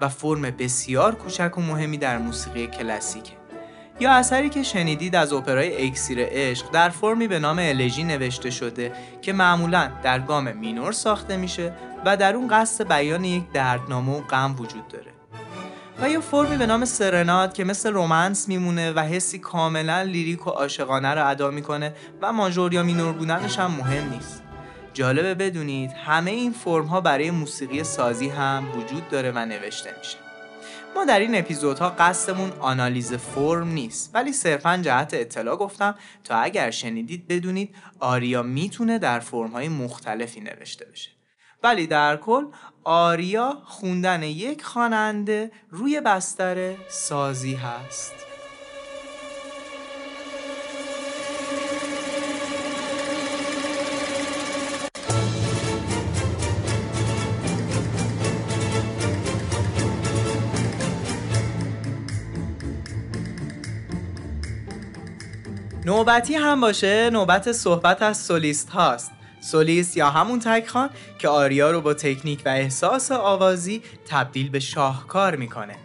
و 0.01 0.09
فرم 0.09 0.43
بسیار 0.43 1.15
کوچک 1.15 1.59
و 1.59 1.61
مهمی 1.61 1.99
در 1.99 2.19
موسیقی 2.19 2.67
کلاسیکه. 2.67 3.33
یا 4.01 4.13
اثری 4.13 4.49
که 4.49 4.63
شنیدید 4.63 5.17
از 5.17 5.33
اپرای 5.33 5.87
اکسیر 5.87 6.19
عشق 6.21 6.71
در 6.71 6.89
فرمی 6.89 7.29
به 7.29 7.39
نام 7.39 7.59
élégie 7.59 8.05
نوشته 8.05 8.51
شده 8.51 8.93
که 9.23 9.33
معمولا 9.33 9.91
در 10.03 10.19
گام 10.19 10.53
مینور 10.53 10.93
ساخته 10.93 11.37
میشه 11.37 11.73
و 12.05 12.17
در 12.17 12.37
اون 12.37 12.49
قصد 12.49 12.89
بیان 12.89 13.25
یک 13.25 13.53
دردنامه 13.53 14.19
و 14.19 14.21
غم 14.21 14.55
وجود 14.59 14.89
داره. 14.89 15.14
و 16.01 16.11
یه 16.11 16.21
فرمی 16.21 16.57
به 16.57 16.67
نام 16.67 16.85
سرناد 16.85 17.53
که 17.53 17.65
مثل 17.65 17.93
romance 17.93 18.49
میمونه 18.49 18.93
و 18.93 19.01
حسی 19.01 19.39
کاملا 19.39 20.03
لیریک 20.03 20.47
و 20.47 20.51
عاشقانه 20.51 21.09
رو 21.09 21.29
ادا 21.29 21.51
می‌کنه 21.51 21.95
و 22.23 22.33
ماژور 22.33 22.75
یا 22.75 22.83
مینور 22.83 23.13
بودنش 23.13 23.59
هم 23.59 23.71
مهم 23.71 24.11
نیست. 24.11 24.43
جالبه 24.95 25.35
بدونید 25.35 25.91
همه 25.91 26.31
این 26.31 26.53
فرم 26.53 26.87
ها 26.87 27.01
برای 27.01 27.31
موسیقی 27.31 27.85
سازی 27.85 28.29
هم 28.29 28.65
وجود 28.77 29.09
داره 29.09 29.33
و 29.35 29.39
نوشته 29.39 29.95
میشه. 29.99 30.17
ما 30.95 31.05
در 31.05 31.19
این 31.19 31.35
اپیزودها 31.35 31.91
قصدمون 31.91 32.53
آنالیز 32.61 33.15
فرم 33.15 33.69
نیست 33.69 34.11
ولی 34.15 34.33
صرفا 34.33 34.77
جهت 34.83 35.15
اطلاع 35.15 35.57
گفتم 35.57 35.95
تا 36.25 36.37
اگر 36.37 36.71
شنیدید 36.71 37.29
بدونید 37.29 37.75
آریا 38.01 38.43
می‌تونه 38.43 38.99
در 38.99 39.21
فرم 39.21 39.51
های 39.51 39.69
مختلفی 39.69 40.41
نوشته 40.41 40.85
بشه. 40.85 41.14
ولی 41.65 41.87
در 41.87 42.17
کل 42.17 42.45
آریا 42.85 43.59
خوندن 43.65 44.23
یک 44.23 44.65
خواننده 44.65 45.51
روی 45.71 46.01
بستر 46.01 46.75
سازی 46.89 47.55
هست. 47.55 48.13
نوبتی 65.85 66.35
هم 66.35 66.61
باشه 66.61 67.11
نوبت 67.11 67.53
صحبت 67.53 68.03
از 68.03 68.19
سولیست 68.19 68.71
هاست. 68.71 69.14
سولیست 69.45 69.97
یا 69.97 70.11
همون 70.11 70.39
تک 70.39 70.69
خان 70.69 70.91
که 71.19 71.29
آریا 71.29 71.71
رو 71.71 71.81
با 71.81 71.95
تکنیک 71.95 72.43
و 72.45 72.49
احساس 72.49 73.13
آوازی 73.13 73.83
تبدیل 74.09 74.51
به 74.51 74.61
شاهکار 74.61 75.37
می‌کنه. 75.37 75.77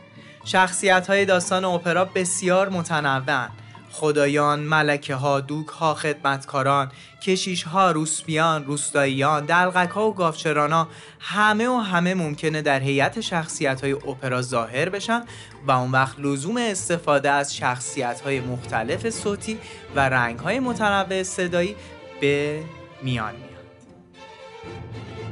شخصیت 0.45 1.07
های 1.07 1.25
داستان 1.25 1.65
اپرا 1.65 2.05
بسیار 2.05 2.69
متنوعن. 2.69 3.49
خدایان، 3.91 4.59
ملکه 4.59 5.15
ها، 5.15 5.41
دوک 5.41 5.67
ها، 5.67 5.93
خدمتکاران، 5.93 6.91
کشیش 7.21 7.63
ها، 7.63 7.91
روسپیان، 7.91 8.65
روستاییان، 8.65 9.45
دلغک 9.45 9.89
ها 9.89 10.09
و 10.09 10.13
گافچرانا 10.13 10.87
همه 11.19 11.67
و 11.67 11.77
همه 11.77 12.13
ممکنه 12.13 12.61
در 12.61 12.79
هیئت 12.79 13.21
شخصیت 13.21 13.81
های 13.81 13.91
اپرا 13.91 14.41
ظاهر 14.41 14.89
بشن 14.89 15.23
و 15.67 15.71
اون 15.71 15.91
وقت 15.91 16.19
لزوم 16.19 16.57
استفاده 16.57 17.31
از 17.31 17.55
شخصیت 17.55 18.21
های 18.21 18.39
مختلف 18.39 19.09
صوتی 19.09 19.59
و 19.95 19.99
رنگ 19.99 20.39
های 20.39 20.59
متنوع 20.59 21.23
صدایی 21.23 21.75
به 22.21 22.63
میان 23.03 23.48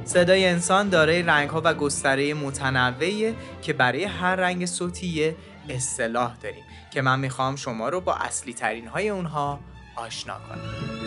صدای 0.05 0.45
انسان 0.45 0.89
دارای 0.89 1.21
رنگها 1.23 1.61
و 1.65 1.73
گستره 1.73 2.33
متنوعیه 2.33 3.35
که 3.61 3.73
برای 3.73 4.03
هر 4.03 4.35
رنگ 4.35 4.65
صوتی 4.65 5.35
اصطلاح 5.69 6.35
داریم 6.35 6.63
که 6.91 7.01
من 7.01 7.19
می‌خوام 7.19 7.55
شما 7.55 7.89
رو 7.89 8.01
با 8.01 8.15
اصلی 8.15 8.53
ترین 8.53 8.87
های 8.87 9.09
اونها 9.09 9.59
آشنا 9.95 10.33
کنم. 10.33 10.97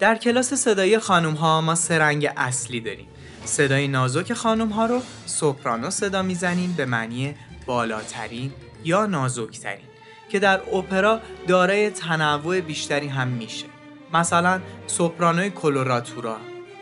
در 0.00 0.14
کلاس 0.14 0.54
صدای 0.54 0.98
خانم 0.98 1.34
ها 1.34 1.60
ما 1.60 1.74
سه 1.74 1.98
رنگ 1.98 2.28
اصلی 2.36 2.80
داریم. 2.80 3.08
صدای 3.44 3.88
نازک 3.88 4.32
خانم 4.32 4.68
ها 4.68 4.86
رو 4.86 5.02
سوپرانو 5.26 5.90
صدا 5.90 6.22
می‌زنیم 6.22 6.72
به 6.72 6.86
معنی 6.86 7.34
بالاترین 7.66 8.52
یا 8.86 9.06
نازکترین 9.06 9.86
که 10.28 10.38
در 10.38 10.60
اپرا 10.74 11.20
دارای 11.48 11.90
تنوع 11.90 12.60
بیشتری 12.60 13.08
هم 13.08 13.28
میشه. 13.28 13.66
مثلا 14.14 14.60
سوپرانوی 14.86 15.50
کلوراتورا 15.50 16.36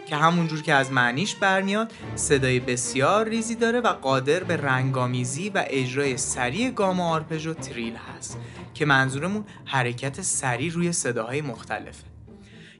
که 0.07 0.17
همونجور 0.17 0.63
که 0.63 0.75
از 0.75 0.93
معنیش 0.93 1.35
برمیاد 1.35 1.93
صدای 2.15 2.61
بسیار 2.61 3.29
ریزی 3.29 3.55
داره 3.55 3.81
و 3.81 3.87
قادر 3.87 4.45
به 4.45 4.57
رنگامیزی 4.57 5.51
و 5.51 5.65
اجرای 5.67 6.17
سریع 6.17 6.71
گام 6.71 7.01
و 7.01 7.03
آرپژ 7.03 7.47
و 7.47 7.55
تریل 7.55 7.97
هست 7.97 8.39
که 8.75 8.85
منظورمون 8.85 9.45
حرکت 9.65 10.23
سریع 10.23 10.73
روی 10.73 10.93
صداهای 10.93 11.41
مختلفه. 11.41 12.05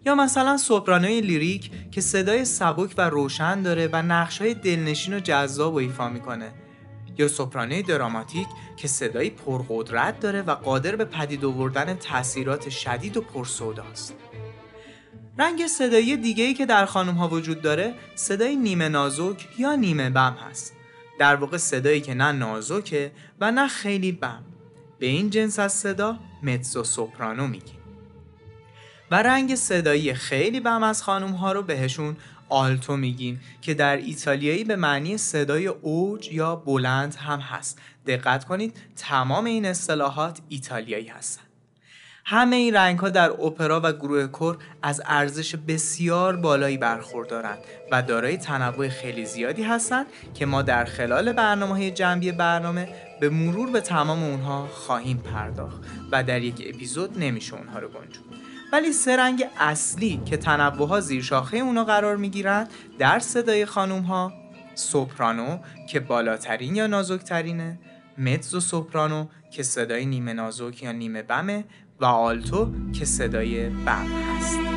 یا 0.07 0.15
مثلا 0.15 0.57
سوپرانوی 0.57 1.21
لیریک 1.21 1.71
که 1.91 2.01
صدای 2.01 2.45
سبک 2.45 2.95
و 2.99 3.11
روشن 3.11 3.63
داره 3.63 3.89
و 3.93 4.03
نقشهای 4.03 4.55
دلنشین 4.55 5.15
و 5.15 5.21
جذاب 5.21 5.75
و 5.75 5.77
ایفا 5.77 6.09
می‌کنه. 6.09 6.53
یا 7.19 7.29
سوپرانوی 7.29 7.83
دراماتیک 7.83 8.47
که 8.77 8.89
صدایی 8.89 9.31
پرقدرت 9.31 10.21
داره 10.21 10.43
و 10.43 10.51
قادر 10.51 10.97
به 10.97 11.05
پدید 11.05 11.45
آوردن 11.45 11.95
تاثیرات 11.95 12.69
شدید 12.69 13.17
و 13.17 13.21
پرسوداست. 13.21 14.15
رنگ 15.39 15.67
صدایی 15.67 16.17
دیگه‌ای 16.17 16.55
که 16.55 16.67
در 16.67 16.87
خانم 16.87 17.15
ها 17.15 17.29
وجود 17.29 17.63
داره 17.63 17.95
صدای 18.15 18.57
نیمه 18.57 18.89
نازک 18.89 19.49
یا 19.59 19.75
نیمه 19.75 20.11
بم 20.11 20.37
هست. 20.51 20.73
در 21.19 21.37
واقع 21.37 21.57
صدایی 21.57 22.01
که 22.01 22.15
نه 22.15 22.33
نازکه 22.33 23.13
و 23.41 23.53
نه 23.53 23.69
خیلی 23.69 24.13
بم. 24.13 24.45
به 24.99 25.07
این 25.07 25.31
جنس 25.31 25.59
از 25.59 25.73
صدا 25.73 26.19
متزو 26.43 26.85
سوپرانو 26.85 27.47
میگیم. 27.47 27.79
و 29.11 29.23
رنگ 29.23 29.55
صدایی 29.55 30.15
خیلی 30.15 30.61
بم 30.61 30.83
از 30.83 31.03
خانوم 31.03 31.33
ها 31.33 31.53
رو 31.53 31.63
بهشون 31.63 32.17
آلتو 32.55 32.97
میگیم 32.97 33.41
که 33.63 33.75
در 33.75 33.97
ایتالیایی 33.97 34.65
به 34.65 34.77
معنی 34.77 35.19
صدای 35.19 35.67
اوج 35.67 36.33
یا 36.33 36.57
بلند 36.57 37.15
هم 37.15 37.41
هست. 37.41 37.79
دقت 38.07 38.45
کنید 38.45 38.77
تمام 38.97 39.45
این 39.45 39.67
اصطلاحات 39.67 40.41
ایتالیایی 40.49 41.07
هستن. 41.07 41.43
همه 42.27 42.57
این 42.57 42.75
رنگ 42.75 42.99
ها 42.99 43.11
در 43.11 43.31
اپرا 43.31 43.81
و 43.85 43.93
گروه 43.93 44.27
کور 44.27 44.59
از 44.83 45.03
ارزش 45.07 45.57
بسیار 45.57 46.37
بالایی 46.37 46.79
برخوردارند 46.79 47.59
و 47.93 48.03
دارای 48.03 48.37
تنوع 48.37 48.89
خیلی 48.89 49.25
زیادی 49.25 49.63
هستند 49.63 50.07
که 50.35 50.47
ما 50.47 50.63
در 50.63 50.85
خلال 50.85 51.33
برنامه 51.33 51.91
جنبی 51.91 52.33
برنامه 52.33 52.89
به 53.21 53.29
مرور 53.29 53.71
به 53.71 53.81
تمام 53.81 54.23
اونها 54.23 54.67
خواهیم 54.67 55.19
پرداخت 55.19 55.83
و 56.13 56.25
در 56.25 56.43
یک 56.43 56.63
اپیزود 56.75 57.19
نمیشه 57.19 57.55
اونها 57.55 57.79
رو 57.79 57.89
گنجون. 57.89 58.44
ولی 58.75 58.93
سه 58.93 59.17
رنگ 59.17 59.45
اصلی 59.59 60.23
که 60.27 60.37
تنوع 60.37 60.89
ها 60.89 61.01
زیر 61.01 61.23
شاخه 61.23 61.57
اونا 61.57 61.85
قرار 61.85 62.17
می‌گیرند 62.17 62.71
در 62.99 63.19
صدای 63.19 63.67
خانوم 63.67 64.03
ها 64.03 64.33
سوپرانو 64.75 65.59
که 65.89 66.01
بالاترین 66.01 66.77
یا 66.77 66.87
نازکترینه. 66.87 67.79
متزو 68.19 68.61
سوپرانو 68.61 69.27
که 69.51 69.63
صدای 69.63 70.07
نیمه 70.07 70.33
نازک 70.33 70.83
یا 70.83 70.93
نیمه 70.93 71.23
بمه 71.23 71.65
و 72.01 72.05
آلتو 72.05 72.73
که 72.93 73.05
صدای 73.05 73.69
بم 73.69 74.07
هست. 74.07 74.74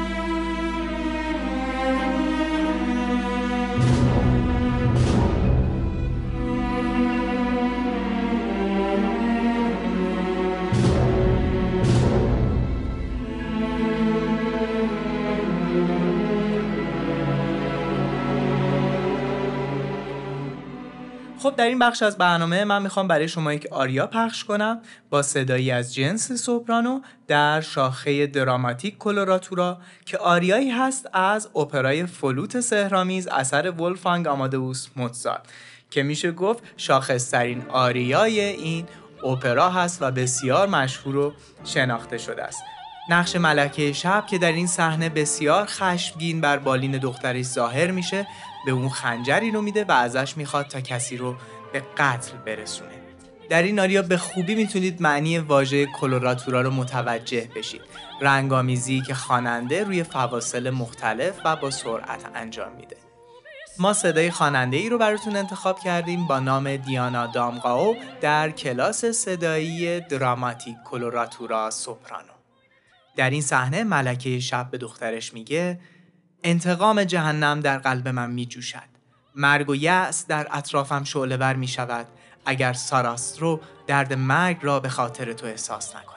خب 21.47 21.55
در 21.55 21.65
این 21.65 21.79
بخش 21.79 22.03
از 22.03 22.17
برنامه 22.17 22.63
من 22.63 22.81
می‌خوام 22.81 23.07
برای 23.07 23.27
شما 23.27 23.53
یک 23.53 23.67
آریا 23.71 24.07
پخش 24.07 24.43
کنم 24.43 24.81
با 25.09 25.21
صدایی 25.21 25.71
از 25.71 25.93
جنس 25.93 26.31
سوپرانو 26.31 26.99
در 27.27 27.61
شاخه 27.61 28.27
دراماتیک 28.27 28.97
کلوراتورا 28.97 29.77
که 30.05 30.17
آریایی 30.17 30.69
هست 30.69 31.09
از 31.13 31.49
اپرای 31.55 32.05
فلوت 32.05 32.59
سهرامیز 32.59 33.27
اثر 33.27 33.71
ولفانگ 33.71 34.27
آمادوس 34.27 34.87
موتزارت 34.95 35.41
که 35.89 36.03
میشه 36.03 36.31
گفت 36.31 36.63
شاخصترین 36.77 37.63
آریای 37.69 38.39
این 38.39 38.85
اپرا 39.23 39.69
هست 39.69 40.01
و 40.01 40.11
بسیار 40.11 40.67
مشهور 40.67 41.15
و 41.15 41.33
شناخته 41.63 42.17
شده 42.17 42.43
است. 42.43 42.63
نقش 43.09 43.35
ملکه 43.35 43.93
شب 43.93 44.25
که 44.29 44.37
در 44.37 44.51
این 44.51 44.67
صحنه 44.67 45.09
بسیار 45.09 45.65
خشمگین 45.65 46.41
بر 46.41 46.57
بالین 46.57 46.91
دخترش 46.91 47.45
ظاهر 47.45 47.91
میشه 47.91 48.27
به 48.67 48.73
اون 48.73 48.89
خنجری 48.89 49.51
رو 49.51 49.61
میده 49.61 49.83
و 49.83 49.91
ازش 49.91 50.37
می‌خواد 50.37 50.67
تا 50.67 50.81
کسی 50.81 51.17
رو 51.17 51.35
به 51.73 51.83
قتل 51.97 52.37
برسونه. 52.37 52.91
در 53.49 53.63
این 53.63 53.79
آریا 53.79 54.01
به 54.01 54.17
خوبی 54.17 54.55
می‌تونید 54.55 55.01
معنی 55.01 55.37
واژه 55.39 55.85
کلوراتورا 55.85 56.61
رو 56.61 56.71
متوجه 56.71 57.49
بشید. 57.55 57.81
رنگامیزی 58.21 59.01
که 59.01 59.13
خواننده 59.13 59.83
روی 59.83 60.03
فواصل 60.03 60.69
مختلف 60.69 61.39
و 61.45 61.55
با 61.55 61.71
سرعت 61.71 62.25
انجام 62.35 62.71
میده. 62.71 62.97
ما 63.79 63.93
صدای 63.93 64.31
خواننده 64.31 64.77
ای 64.77 64.89
رو 64.89 64.97
براتون 64.97 65.35
انتخاب 65.35 65.79
کردیم 65.79 66.27
با 66.27 66.39
نام 66.39 66.75
دیانا 66.75 67.27
دامقاو 67.27 67.95
در 68.21 68.49
کلاس 68.49 69.05
صدایی 69.05 69.99
دراماتیک 69.99 70.75
کلوراتورا 70.85 71.71
سوپرانو. 71.71 72.33
در 73.15 73.29
این 73.29 73.41
صحنه 73.41 73.83
ملکه 73.83 74.39
شب 74.39 74.71
به 74.71 74.77
دخترش 74.77 75.33
میگه 75.33 75.79
انتقام 76.43 77.03
جهنم 77.03 77.59
در 77.59 77.77
قلب 77.77 78.07
من 78.07 78.31
می 78.31 78.45
جوشد. 78.45 78.97
مرگ 79.35 79.69
و 79.69 79.75
یأس 79.75 80.27
در 80.27 80.47
اطرافم 80.51 81.03
شعله 81.03 81.37
بر 81.37 81.55
می 81.55 81.67
شود 81.67 82.07
اگر 82.45 82.73
ساراسترو 82.73 83.61
درد 83.87 84.13
مرگ 84.13 84.57
را 84.61 84.79
به 84.79 84.89
خاطر 84.89 85.33
تو 85.33 85.45
احساس 85.45 85.89
نکند. 85.89 86.07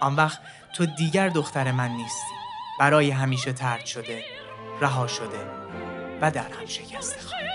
آن 0.00 0.16
وقت 0.16 0.38
تو 0.76 0.86
دیگر 0.86 1.28
دختر 1.28 1.72
من 1.72 1.90
نیستی. 1.90 2.34
برای 2.80 3.10
همیشه 3.10 3.52
ترد 3.52 3.86
شده، 3.86 4.24
رها 4.80 5.06
شده 5.06 5.46
و 6.20 6.30
در 6.30 6.48
هم 6.60 6.66
شکسته 6.66 7.20
خواهی 7.20 7.52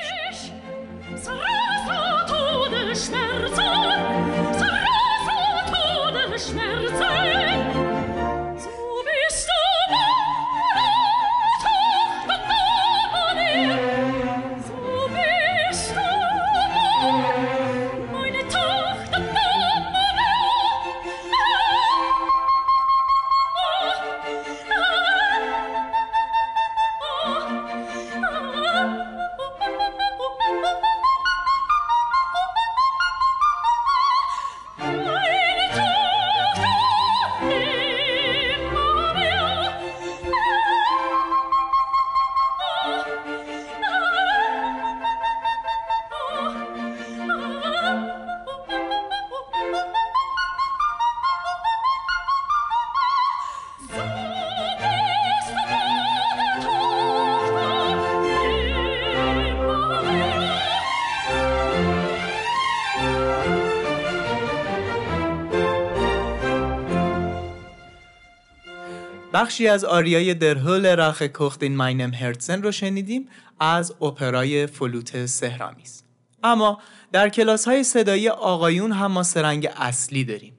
بخشی 69.37 69.67
از 69.67 69.85
آریای 69.85 70.33
Der 70.33 70.85
Hölle 70.85 71.03
Rache 71.03 71.21
kocht 71.21 71.63
in 71.63 71.75
meinem 71.75 72.13
Herzen 72.13 72.61
رو 72.61 72.71
شنیدیم 72.71 73.29
از 73.59 73.91
اپرای 74.01 74.67
فلوت 74.67 75.25
سحرآمیز. 75.25 76.03
اما 76.43 76.81
در 77.11 77.29
کلاس 77.29 77.65
های 77.67 77.83
صدایی 77.83 78.29
آقایون 78.29 78.91
هم 78.91 79.11
ما 79.11 79.23
سه 79.23 79.42
رنگ 79.42 79.69
اصلی 79.77 80.23
داریم. 80.23 80.53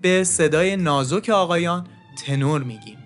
به 0.00 0.24
صدای 0.24 0.76
نازک 0.76 1.28
آقایان 1.28 1.86
تنور 2.26 2.62
میگیم 2.62 2.98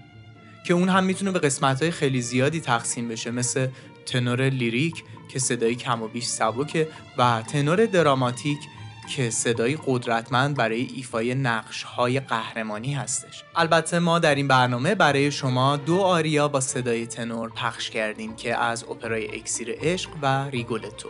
که 0.66 0.74
اون 0.74 0.88
هم 0.88 1.04
می‌تونه 1.04 1.30
به 1.30 1.38
قسمت 1.38 1.82
های 1.82 1.90
خیلی 1.90 2.20
زیادی 2.22 2.60
تقسیم 2.60 3.08
بشه 3.08 3.30
مثل 3.30 3.68
تنور 4.06 4.48
لیریک 4.48 5.04
که 5.28 5.38
صدای 5.38 5.74
کم 5.74 6.02
و 6.02 6.08
بیش 6.08 6.24
سبکه 6.24 6.88
و 7.18 7.42
تنور 7.42 7.86
دراماتیک 7.86 8.58
که 9.06 9.30
صدای 9.30 9.78
قدرتمند 9.86 10.56
برای 10.56 10.88
ایفای 10.94 11.34
نقش 11.34 11.82
های 11.82 12.20
قهرمانی 12.20 12.94
هستش. 12.94 13.44
البته 13.56 13.98
ما 13.98 14.18
در 14.18 14.34
این 14.34 14.48
برنامه 14.48 14.94
برای 14.94 15.30
شما 15.30 15.76
دو 15.76 16.00
آریا 16.00 16.48
با 16.48 16.60
صدای 16.60 17.06
تنور 17.06 17.50
پخش 17.50 17.90
کردیم 17.90 18.36
که 18.36 18.56
از 18.56 18.84
اپرای 18.84 19.38
اکسیر 19.38 19.68
عشق 19.80 20.10
و 20.22 20.48
ریگولتو 20.48 21.08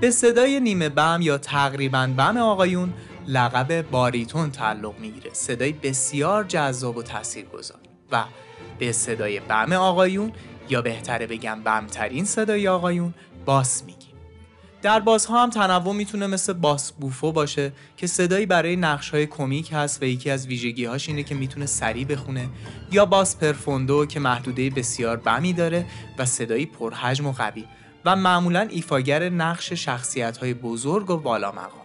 به 0.00 0.10
صدای 0.10 0.60
نیمه 0.60 0.88
بم 0.88 1.18
یا 1.22 1.38
تقریبا 1.38 2.10
بم 2.16 2.36
آقایون 2.36 2.92
لقب 3.26 3.90
باریتون 3.90 4.50
تعلق 4.50 4.98
می‌گیره. 4.98 5.30
صدای 5.32 5.72
بسیار 5.72 6.44
جذاب 6.44 6.96
و 6.96 7.02
تاثیرگذار. 7.02 7.78
و 8.12 8.24
به 8.78 8.92
صدای 8.92 9.40
بم 9.40 9.72
آقایون 9.72 10.32
یا 10.68 10.82
بهتره 10.82 11.26
بگم 11.26 11.62
بمترین 11.62 12.24
صدای 12.24 12.68
آقایون 12.68 13.14
باس 13.44 13.84
میگیم. 13.84 14.13
در 14.84 15.00
بازها 15.00 15.42
هم 15.42 15.50
تنوع 15.50 15.94
می‌تونه 15.94 16.26
مثل 16.26 16.52
باس 16.52 16.92
بوفو 16.92 17.32
باشه 17.32 17.72
که 17.96 18.06
صدایی 18.06 18.46
برای 18.46 18.76
نقش 18.76 19.10
های 19.10 19.26
کمیک 19.26 19.70
هست 19.72 20.02
و 20.02 20.04
یکی 20.04 20.30
از 20.30 20.46
ویژگی 20.46 20.84
هاش 20.84 21.08
اینه 21.08 21.22
که 21.22 21.34
می‌تونه 21.34 21.66
سریع 21.66 22.04
بخونه 22.04 22.48
یا 22.92 23.06
باس 23.06 23.36
پرفوندو 23.36 24.06
که 24.06 24.20
محدوده 24.20 24.70
بسیار 24.70 25.16
بمی 25.16 25.52
داره 25.52 25.86
و 26.18 26.24
صدایی 26.24 26.66
پرحجم 26.66 27.26
و 27.26 27.32
قوی 27.32 27.64
و 28.04 28.16
معمولا 28.16 28.60
ایفاگر 28.60 29.28
نقش 29.28 29.72
شخصیت 29.72 30.36
های 30.36 30.54
بزرگ 30.54 31.10
و 31.10 31.16
بالا 31.16 31.52
مقام. 31.52 31.84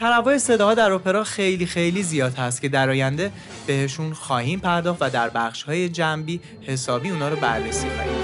تنوع 0.00 0.38
صداها 0.38 0.74
در 0.74 0.92
اپرا 0.92 1.24
خیلی 1.24 1.66
خیلی 1.66 2.02
زیاد 2.02 2.34
هست 2.34 2.62
که 2.62 2.68
در 2.68 2.90
آینده 2.90 3.32
بهشون 3.66 4.12
خواهیم 4.12 4.60
پرداخت 4.60 5.02
و 5.02 5.10
در 5.10 5.28
بخش 5.28 5.62
های 5.62 5.88
جنبی 5.88 6.40
حسابی 6.62 7.10
اونا 7.10 7.28
رو 7.28 7.36
بررسی 7.36 7.88
خواهیم 7.90 8.19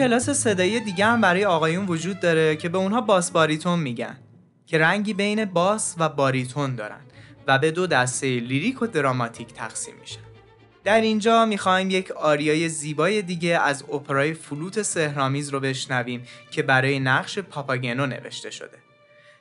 کلاس 0.00 0.30
صدایی 0.30 0.80
دیگه 0.80 1.06
هم 1.06 1.20
برای 1.20 1.44
آقایون 1.44 1.86
وجود 1.86 2.20
داره 2.20 2.56
که 2.56 2.68
به 2.68 2.78
اونها 2.78 3.00
باس 3.00 3.30
باریتون 3.30 3.78
میگن 3.78 4.18
که 4.66 4.78
رنگی 4.78 5.14
بین 5.14 5.44
باس 5.44 5.94
و 5.98 6.08
باریتون 6.08 6.74
دارن 6.74 7.00
و 7.46 7.58
به 7.58 7.70
دو 7.70 7.86
دسته 7.86 8.26
لیریک 8.26 8.82
و 8.82 8.86
دراماتیک 8.86 9.52
تقسیم 9.52 9.94
میشن. 10.00 10.20
در 10.84 11.00
اینجا 11.00 11.46
می‌خوایم 11.46 11.90
یک 11.90 12.10
آریای 12.10 12.68
زیبای 12.68 13.22
دیگه 13.22 13.58
از 13.58 13.84
اپرای 13.92 14.34
فلوت 14.34 14.82
سحرآمیز 14.82 15.48
رو 15.48 15.60
بشنویم 15.60 16.22
که 16.50 16.62
برای 16.62 17.00
نقش 17.00 17.38
پاپاگنو 17.38 18.06
نوشته 18.06 18.50
شده. 18.50 18.78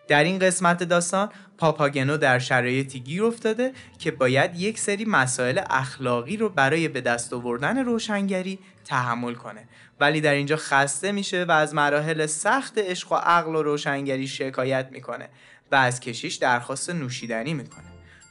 در 0.08 0.24
این 0.24 0.39
قسمت 0.39 0.84
داستان 0.84 1.30
پاپاگنو 1.58 2.17
در 2.17 2.39
شرایطی 2.39 3.00
گیر 3.00 3.24
افتاده 3.24 3.74
که 4.00 4.12
باید 4.12 4.60
یک 4.60 4.80
سری 4.80 5.06
مسائل 5.06 5.62
اخلاقی 5.69 6.38
رو 6.38 6.50
برای 6.50 6.88
به 6.88 7.02
دست 7.02 7.34
آوردن 7.34 7.78
روشنگری 7.78 8.60
تحمل 8.89 9.34
کنه. 9.34 9.67
ولی 9.99 10.21
در 10.21 10.34
اینجا 10.34 10.56
خسته 10.56 11.12
میشه 11.12 11.43
و 11.43 11.52
از 11.52 11.73
مراحل 11.73 12.25
سخت 12.25 12.78
عشق 12.78 13.12
و 13.12 13.15
عقل 13.15 13.56
و 13.56 13.63
روشنگری 13.63 14.28
شکایت 14.28 14.89
می‌کنه 14.91 15.30
و 15.71 15.75
از 15.75 15.99
کشیش 15.99 16.36
درخواست 16.36 16.89
نوشیدنی 16.89 17.54
می‌کنه. 17.54 17.86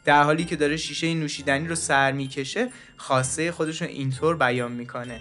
در 0.05 0.23
حالی 0.23 0.44
که 0.44 0.57
داره 0.57 0.77
شیشه 0.77 1.14
نوشیدنی 1.14 1.68
رو 1.68 1.75
سر 1.75 2.12
می‌کشه 2.12 2.68
خواسته 2.97 3.53
خودش 3.53 3.83
رو 3.83 3.88
اینطور 3.88 4.37
بیان 4.37 4.73
می‌کنه. 4.73 5.21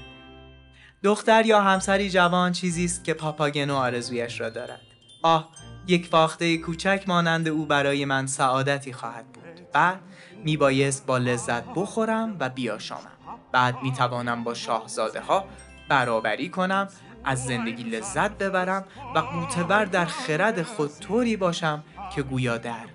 دختر 1.03 1.45
یا 1.45 1.61
همسری 1.61 2.09
جوان 2.09 2.51
چیزی 2.51 2.85
است 2.85 3.03
که 3.03 3.13
پاپاگنو 3.13 3.75
آرزویش 3.75 4.39
را 4.39 4.49
دارد. 4.49 4.81
آه 5.23 5.49
یک 5.87 6.07
فاخته 6.07 6.57
کوچک 6.57 7.03
مانند 7.07 7.47
او 7.47 7.65
برای 7.65 8.05
من 8.05 8.27
سعادتی 8.27 8.93
خواهد 8.93 9.25
بود. 9.31 9.71
بعد 9.73 9.99
میبایست 10.43 11.05
با 11.05 11.17
لذت 11.17 11.63
بخورم 11.75 12.37
و 12.39 12.49
بیاشامم 12.49 13.16
بعد 13.51 13.75
می‌توانم 13.83 14.43
با 14.43 14.53
شاهزاده 14.53 15.21
ها 15.21 15.45
برابری 15.89 16.49
کنم 16.49 16.87
از 17.23 17.45
زندگی 17.45 17.83
لذت 17.83 18.31
ببرم 18.37 18.85
و 19.15 19.19
قوتور 19.19 19.85
در 19.85 20.05
خرد 20.05 20.63
خود 20.63 20.91
طوری 20.99 21.37
باشم 21.37 21.83
که 22.15 22.23
گویا 22.23 22.57
در 22.57 22.85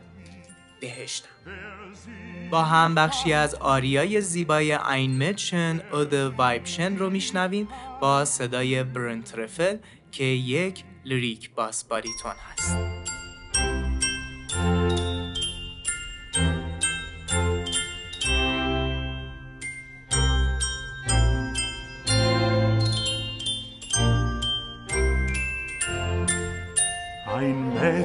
بهشتم. 0.81 1.28
با 2.50 2.62
هم 2.62 2.94
بخشی 2.94 3.33
از 3.33 3.55
آریای 3.55 4.20
زیبای 4.20 4.72
این 4.72 5.28
مدشن 5.28 5.81
او 5.92 5.98
وایبشن 6.37 6.96
رو 6.96 7.11
میشنویم 7.11 7.68
با 8.00 8.24
صدای 8.24 8.85
برنترفل 8.85 9.76
که 10.12 10.24
یک 10.24 10.85
لیریک 11.05 11.55
باس 11.55 11.85
باریتون 11.85 12.33
هست. 12.52 13.01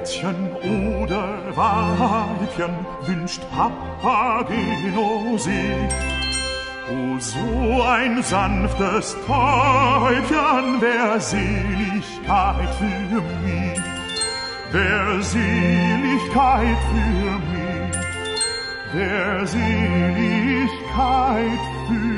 Mädchen 0.08 0.52
oder 1.02 1.28
Weibchen 1.56 2.86
wünscht 3.06 3.42
Papageno 3.52 5.38
sie. 5.38 5.76
O 6.90 7.20
so 7.20 7.82
ein 7.84 8.24
sanftes 8.24 9.18
Täubchen, 9.26 10.82
wär 10.82 11.20
Seligkeit 11.20 12.74
für 12.80 13.22
mich, 13.44 13.82
wär 14.72 15.22
Seligkeit 15.22 16.78
für 16.90 17.40
mich, 17.52 17.98
wär 18.94 19.46
Seligkeit 19.46 20.80
für 21.88 21.98
Dann 21.98 22.17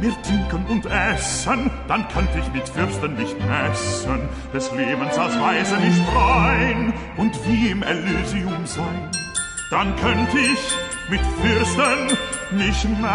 mir 0.00 0.12
Trinken 0.22 0.64
und 0.66 0.86
Essen, 0.86 1.70
dann 1.86 2.08
könnte 2.08 2.38
ich 2.38 2.50
mit 2.52 2.66
Fürsten 2.68 3.14
nicht 3.14 3.38
messen, 3.46 4.28
des 4.52 4.72
Lebens 4.72 5.16
als 5.18 5.38
Weise 5.38 5.76
mich 5.76 5.94
freuen 6.06 6.92
und 7.16 7.38
wie 7.46 7.68
im 7.68 7.82
Elysium 7.82 8.64
sein. 8.64 9.10
Dann 9.70 9.94
könnte 9.96 10.38
ich 10.38 10.76
mit 11.10 11.20
Fürsten 11.40 12.16
nicht 12.52 12.88
messen, 13.00 13.10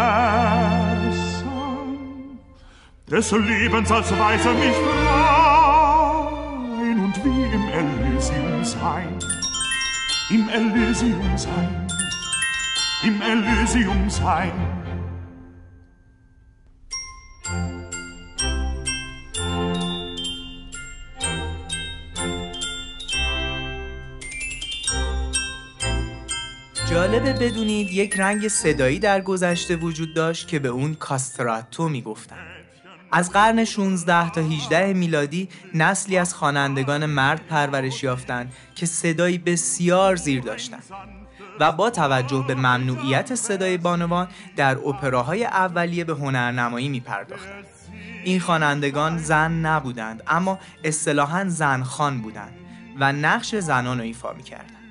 des 3.10 3.32
Lebens 3.32 3.90
als 3.90 4.16
Weise 4.18 4.50
mich 4.50 4.74
freuen 4.74 7.00
und 7.04 7.24
wie 7.24 7.44
im 7.54 7.68
Elysium 7.68 8.64
sein. 8.64 9.18
Im 10.28 10.48
Elysium 10.48 11.38
sein, 11.38 11.86
im 13.04 13.22
Elysium 13.22 14.10
sein. 14.10 14.75
جالبه 27.26 27.50
بدونید 27.50 27.90
یک 27.90 28.20
رنگ 28.20 28.48
صدایی 28.48 28.98
در 28.98 29.20
گذشته 29.20 29.76
وجود 29.76 30.14
داشت 30.14 30.48
که 30.48 30.58
به 30.58 30.68
اون 30.68 30.94
کاستراتو 30.94 31.88
می‌گفتن 31.88 32.36
از 33.12 33.30
قرن 33.30 33.64
16 33.64 34.30
تا 34.30 34.40
18 34.40 34.92
میلادی 34.92 35.48
نسلی 35.74 36.18
از 36.18 36.34
خوانندگان 36.34 37.06
مرد 37.06 37.46
پرورش 37.46 38.02
یافتند 38.02 38.52
که 38.74 38.86
صدایی 38.86 39.38
بسیار 39.38 40.16
زیر 40.16 40.42
داشتند 40.42 40.82
و 41.60 41.72
با 41.72 41.90
توجه 41.90 42.44
به 42.48 42.54
ممنوعیت 42.54 43.34
صدای 43.34 43.76
بانوان 43.76 44.28
در 44.56 44.78
اپراهای 44.78 45.44
اولیه 45.44 46.04
به 46.04 46.14
هنرنمایی 46.14 46.88
می 46.88 47.00
پرداختند. 47.00 47.64
این 48.24 48.40
خوانندگان 48.40 49.18
زن 49.18 49.52
نبودند 49.52 50.22
اما 50.26 50.58
اصطلاحا 50.84 51.44
زنخان 51.48 52.22
بودند 52.22 52.54
و 53.00 53.12
نقش 53.12 53.54
زنان 53.54 53.98
رو 53.98 54.04
ایفا 54.04 54.32
می 54.32 54.42
کردند. 54.42 54.85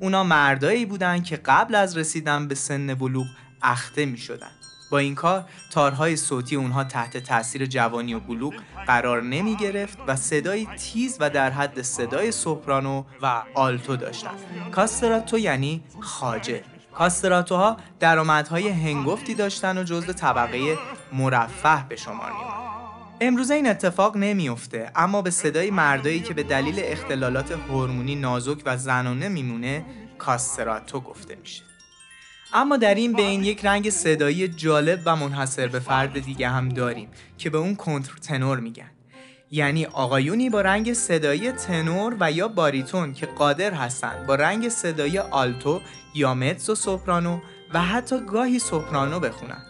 اونا 0.00 0.24
مردایی 0.24 0.86
بودند 0.86 1.24
که 1.24 1.36
قبل 1.36 1.74
از 1.74 1.96
رسیدن 1.96 2.48
به 2.48 2.54
سن 2.54 2.94
بلوغ 2.94 3.26
اخته 3.62 4.06
می 4.06 4.18
شدن. 4.18 4.50
با 4.90 4.98
این 4.98 5.14
کار 5.14 5.44
تارهای 5.70 6.16
صوتی 6.16 6.56
اونها 6.56 6.84
تحت 6.84 7.16
تاثیر 7.16 7.66
جوانی 7.66 8.14
و 8.14 8.20
بلوغ 8.20 8.54
قرار 8.86 9.22
نمی 9.22 9.56
گرفت 9.56 9.98
و 10.06 10.16
صدای 10.16 10.66
تیز 10.66 11.16
و 11.20 11.30
در 11.30 11.50
حد 11.50 11.82
صدای 11.82 12.32
سوپرانو 12.32 13.04
و 13.22 13.42
آلتو 13.54 13.96
داشتند. 13.96 14.38
کاستراتو 14.72 15.38
یعنی 15.38 15.82
خاجه. 16.00 16.64
کاستراتوها 16.94 17.76
درآمدهای 18.00 18.68
هنگفتی 18.68 19.34
داشتن 19.34 19.78
و 19.78 19.82
جزو 19.82 20.12
طبقه 20.12 20.78
مرفه 21.12 21.88
به 21.88 21.96
شمار 21.96 22.32
می 22.32 22.77
امروزه 23.20 23.54
این 23.54 23.66
اتفاق 23.66 24.16
نمیافته 24.16 24.90
اما 24.96 25.22
به 25.22 25.30
صدای 25.30 25.70
مردایی 25.70 26.20
که 26.20 26.34
به 26.34 26.42
دلیل 26.42 26.74
اختلالات 26.78 27.52
هورمونی 27.52 28.14
نازک 28.14 28.62
و 28.66 28.76
زنانه 28.76 29.28
میمونه 29.28 29.84
کاستراتو 30.18 31.00
گفته 31.00 31.36
میشه. 31.36 31.62
اما 32.52 32.76
در 32.76 32.94
این 32.94 33.12
بین 33.12 33.44
یک 33.44 33.64
رنگ 33.64 33.90
صدایی 33.90 34.48
جالب 34.48 35.02
و 35.04 35.16
منحصر 35.16 35.68
به 35.68 35.78
فرد 35.78 36.18
دیگه 36.18 36.48
هم 36.48 36.68
داریم 36.68 37.08
که 37.38 37.50
به 37.50 37.58
اون 37.58 37.74
کنترتنور 37.76 38.60
میگن. 38.60 38.90
یعنی 39.50 39.86
آقایونی 39.86 40.50
با 40.50 40.60
رنگ 40.60 40.92
صدایی 40.92 41.52
تنور 41.52 42.16
و 42.20 42.32
یا 42.32 42.48
باریتون 42.48 43.12
که 43.12 43.26
قادر 43.26 43.74
هستند 43.74 44.26
با 44.26 44.34
رنگ 44.34 44.68
صدایی 44.68 45.18
آلتو 45.18 45.80
یا 46.14 46.34
متس 46.34 46.70
و 46.70 46.74
سوپرانو 46.74 47.40
و 47.74 47.82
حتی 47.82 48.20
گاهی 48.20 48.58
سوپرانو 48.58 49.20
بخونن. 49.20 49.67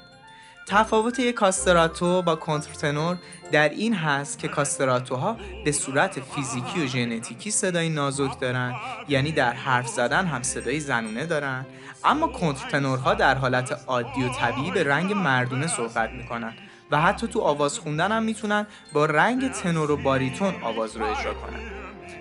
تفاوت 0.68 1.18
یک 1.18 1.34
کاستراتو 1.34 2.22
با 2.22 2.36
کنترتنور 2.36 3.16
در 3.52 3.68
این 3.68 3.94
هست 3.94 4.38
که 4.38 4.48
کاستراتوها 4.48 5.36
به 5.64 5.72
صورت 5.72 6.20
فیزیکی 6.20 6.84
و 6.84 6.86
ژنتیکی 6.86 7.50
صدای 7.50 7.88
نازک 7.88 8.40
دارن 8.40 8.74
یعنی 9.08 9.32
در 9.32 9.52
حرف 9.52 9.88
زدن 9.88 10.26
هم 10.26 10.42
صدای 10.42 10.80
زنونه 10.80 11.26
دارن. 11.26 11.66
اما 12.04 12.26
کنترتنورها 12.26 13.14
در 13.14 13.34
حالت 13.34 13.80
عادی 13.86 14.22
و 14.22 14.28
طبیعی 14.28 14.70
به 14.70 14.84
رنگ 14.84 15.12
مردونه 15.12 15.66
صحبت 15.66 16.10
می‌کنن 16.10 16.54
و 16.90 17.00
حتی 17.00 17.26
تو 17.26 17.40
آواز 17.40 17.78
خوندن 17.78 18.12
هم 18.12 18.22
می‌تونن 18.22 18.66
با 18.92 19.06
رنگ 19.06 19.50
تنور 19.50 19.90
و 19.90 19.96
باریتون 19.96 20.54
آواز 20.62 20.96
رو 20.96 21.04
اجرا 21.04 21.34
کنن. 21.34 21.60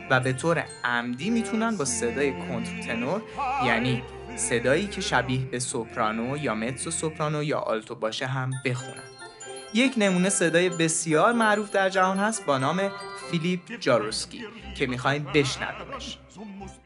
و 0.10 0.20
به 0.20 0.34
طور 0.34 0.64
عمدی 0.84 1.30
می‌تونن 1.30 1.78
با 1.78 1.86
صدای 1.86 2.34
کنترتنور 2.34 3.22
یعنی 3.66 4.04
صدایی 4.38 4.88
که 4.88 5.02
شبیه 5.02 5.46
به 5.46 5.60
سوپرانو 5.60 6.38
یا 6.38 6.56
متسو 6.56 6.92
سوپرانو 6.92 7.44
یا 7.44 7.60
آلتو 7.60 7.96
باشه 7.96 8.26
هم 8.26 8.52
بخونن 8.66 9.04
یک 9.74 9.94
نمونه 9.98 10.30
صدای 10.30 10.70
بسیار 10.70 11.34
معروف 11.34 11.72
در 11.72 11.90
جهان 11.90 12.18
هست 12.18 12.46
با 12.46 12.58
نام 12.58 12.92
فیلیپ 13.32 13.80
جاروسکی 13.80 14.42
که 14.76 14.88
می‌خوایم 14.88 15.28
بشنویمش. 15.34 16.18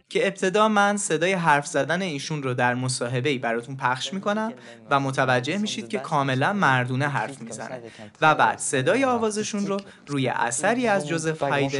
که 0.09 0.27
ابتدا 0.27 0.67
من 0.67 0.97
صدای 0.97 1.33
حرف 1.33 1.67
زدن 1.67 2.01
ایشون 2.01 2.43
رو 2.43 2.53
در 2.53 2.75
مصاحبه 2.75 3.29
ای 3.29 3.37
براتون 3.37 3.77
پخش 3.77 4.13
می‌کنم 4.13 4.53
و 4.89 4.99
متوجه 4.99 5.57
میشید 5.57 5.89
که 5.89 5.99
کاملا 5.99 6.53
مردونه 6.53 7.07
حرف 7.07 7.41
می‌زنه. 7.41 7.81
و 8.21 8.35
بعد 8.35 8.57
صدای 8.59 9.03
آوازشون 9.03 9.67
رو 9.67 9.79
روی 10.07 10.27
اثری 10.27 10.87
از 10.87 11.07
جوزف 11.07 11.43
هایدن 11.43 11.79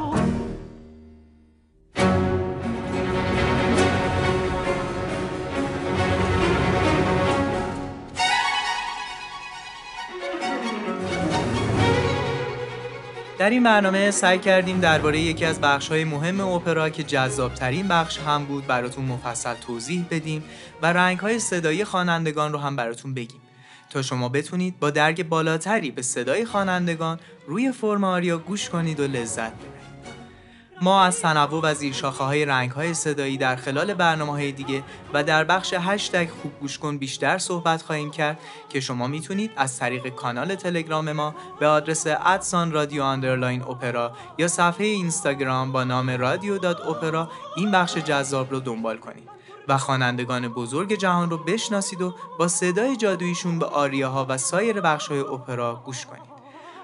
در 13.41 13.49
این 13.49 13.63
برنامه 13.63 14.11
سعی 14.11 14.39
کردیم 14.39 14.79
درباره 14.79 15.19
یکی 15.19 15.45
از 15.45 15.61
بخش‌های 15.61 16.03
مهم 16.03 16.41
اپرا 16.41 16.89
که 16.89 17.03
جذابترین 17.03 17.87
بخش 17.87 18.19
هم 18.19 18.45
بود 18.45 18.67
براتون 18.67 19.05
مفصل 19.05 19.53
توضیح 19.53 20.05
بدیم 20.11 20.43
و 20.81 20.93
رنگ‌های 20.93 21.39
صدایی 21.39 21.85
خوانندگان 21.85 22.53
رو 22.53 22.59
هم 22.59 22.75
براتون 22.75 23.13
بگیم 23.13 23.41
تا 23.89 24.01
شما 24.01 24.29
بتونید 24.29 24.79
با 24.79 24.89
درک 24.89 25.21
بالاتری 25.21 25.91
به 25.91 26.01
صدای 26.01 26.45
خوانندگان 26.45 27.19
روی 27.47 27.71
فرم 27.71 28.03
آریا 28.03 28.37
گوش 28.37 28.69
کنید 28.69 28.99
و 28.99 29.07
لذت. 29.07 29.53
ما 30.83 31.03
از 31.03 31.21
تنوع 31.21 31.61
و 31.63 31.73
زیرشاخه 31.73 32.23
های 32.23 32.45
رنگ 32.45 32.71
های 32.71 32.93
صدایی 32.93 33.37
در 33.37 33.55
خلال 33.55 33.93
برنامه 33.93 34.31
های 34.31 34.51
دیگه 34.51 34.83
و 35.13 35.23
در 35.23 35.43
بخش 35.43 35.73
هشتگ 35.77 36.29
خوب 36.41 36.59
گوش 36.59 36.79
کن 36.79 36.97
بیشتر 36.97 37.37
صحبت 37.37 37.81
خواهیم 37.81 38.11
کرد 38.11 38.39
که 38.69 38.79
شما 38.79 39.07
می‌تونید 39.07 39.51
از 39.57 39.79
طریق 39.79 40.07
کانال 40.07 40.55
تلگرام 40.55 41.11
ما 41.11 41.35
به 41.59 41.67
آدرس 41.67 42.07
at 42.07 42.28
sign 42.28 42.71
رادیو 42.71 43.03
underline 43.03 43.61
اپرا 43.61 44.11
یا 44.37 44.47
صفحه 44.47 44.85
اینستاگرام 44.85 45.71
با 45.71 45.83
نام 45.83 46.09
رادیو 46.09 46.57
dot 46.57 46.81
اپرا 46.81 47.31
این 47.55 47.71
بخش 47.71 47.97
جذاب 47.97 48.51
رو 48.51 48.59
دنبال 48.59 48.97
کنید 48.97 49.29
و 49.67 49.77
خوانندگان 49.77 50.47
بزرگ 50.47 50.93
جهان 50.93 51.29
رو 51.29 51.37
بشناسید 51.37 52.01
و 52.01 52.15
با 52.39 52.47
صدای 52.47 52.95
جادوییشون 52.95 53.59
به 53.59 53.65
آریاها 53.65 54.25
و 54.29 54.37
سایر 54.37 54.81
بخش‌های 54.81 55.19
اپرا 55.19 55.81
گوش 55.85 56.05
کنید. 56.05 56.30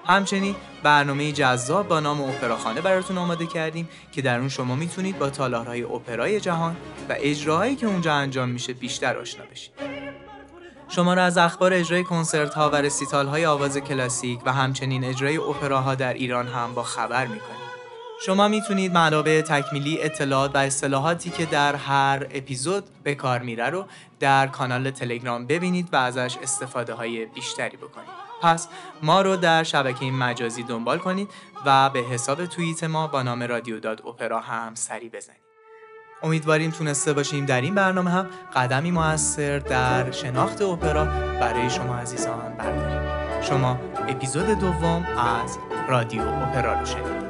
همچنین 0.08 0.56
برنامه 0.82 1.32
جذاب 1.32 1.88
با 1.88 2.00
نام 2.00 2.20
اپراخانه 2.20 2.80
براتون 2.80 3.18
آماده 3.18 3.46
کردیم 3.46 3.88
که 4.12 4.22
در 4.22 4.38
اون 4.38 4.48
شما 4.48 4.74
می‌تونید 4.74 5.18
با 5.18 5.30
تالارهای 5.30 5.82
اپرای 5.82 6.40
جهان 6.40 6.76
و 7.08 7.14
اجراهایی 7.18 7.76
که 7.76 7.86
اونجا 7.86 8.14
انجام 8.14 8.48
میشه 8.48 8.72
بیشتر 8.72 9.16
آشنا 9.16 9.44
بشید. 9.52 9.72
شما 10.88 11.14
را 11.14 11.24
از 11.24 11.38
اخبار 11.38 11.72
اجرای 11.72 12.04
کنسرت 12.04 12.54
ها 12.54 12.70
و 12.70 12.76
رسیتال 12.76 13.26
های 13.26 13.46
آواز 13.46 13.76
کلاسیک 13.76 14.40
و 14.46 14.52
همچنین 14.52 15.04
اجرای 15.04 15.36
اپراها 15.36 15.94
در 15.94 16.12
ایران 16.12 16.46
هم 16.46 16.74
با 16.74 16.82
خبر 16.82 17.26
می‌کنید. 17.26 17.68
شما 18.26 18.48
می‌تونید 18.48 18.92
منابع 18.92 19.40
تکمیلی 19.40 20.02
اطلاعات 20.02 20.54
و 20.54 20.58
اصطلاحاتی 20.58 21.30
که 21.30 21.46
در 21.46 21.74
هر 21.74 22.26
اپیزود 22.30 22.84
به 23.02 23.14
کار 23.14 23.38
میره 23.38 23.70
رو 23.70 23.86
در 24.20 24.46
کانال 24.46 24.90
تلگرام 24.90 25.46
ببینید 25.46 25.88
و 25.92 25.96
ازش 25.96 26.36
استفاده 26.42 26.94
های 26.94 27.26
بیشتری 27.26 27.76
بکنید. 27.76 28.27
پس 28.42 28.68
ما 29.02 29.22
رو 29.22 29.36
در 29.36 29.62
شبکه 29.62 30.04
مجازی 30.10 30.62
دنبال 30.62 30.98
کنید 30.98 31.30
و 31.66 31.90
به 31.90 32.00
حساب 32.00 32.46
توییت 32.46 32.84
ما 32.84 33.06
با 33.06 33.22
نام 33.22 33.42
رادیو 33.42 33.80
داد 33.80 34.06
اپرا 34.06 34.40
هم 34.40 34.74
سری 34.74 35.08
بزنید. 35.08 35.48
امیدواریم 36.22 36.70
تونسته 36.70 37.12
باشیم 37.12 37.46
در 37.46 37.60
این 37.60 37.74
برنامه 37.74 38.10
هم 38.10 38.26
قدمی 38.56 38.90
موثر 38.90 39.58
در 39.58 40.10
شناخت 40.10 40.62
اپرا 40.62 41.04
برای 41.40 41.70
شما 41.70 41.96
عزیزان 41.96 42.54
برداریم. 42.58 43.42
شما 43.42 43.78
اپیزود 44.08 44.46
دوم 44.46 45.06
از 45.18 45.58
رادیو 45.88 46.22
اپرا 46.22 46.80
رو 46.80 46.86
شنید. 46.86 47.27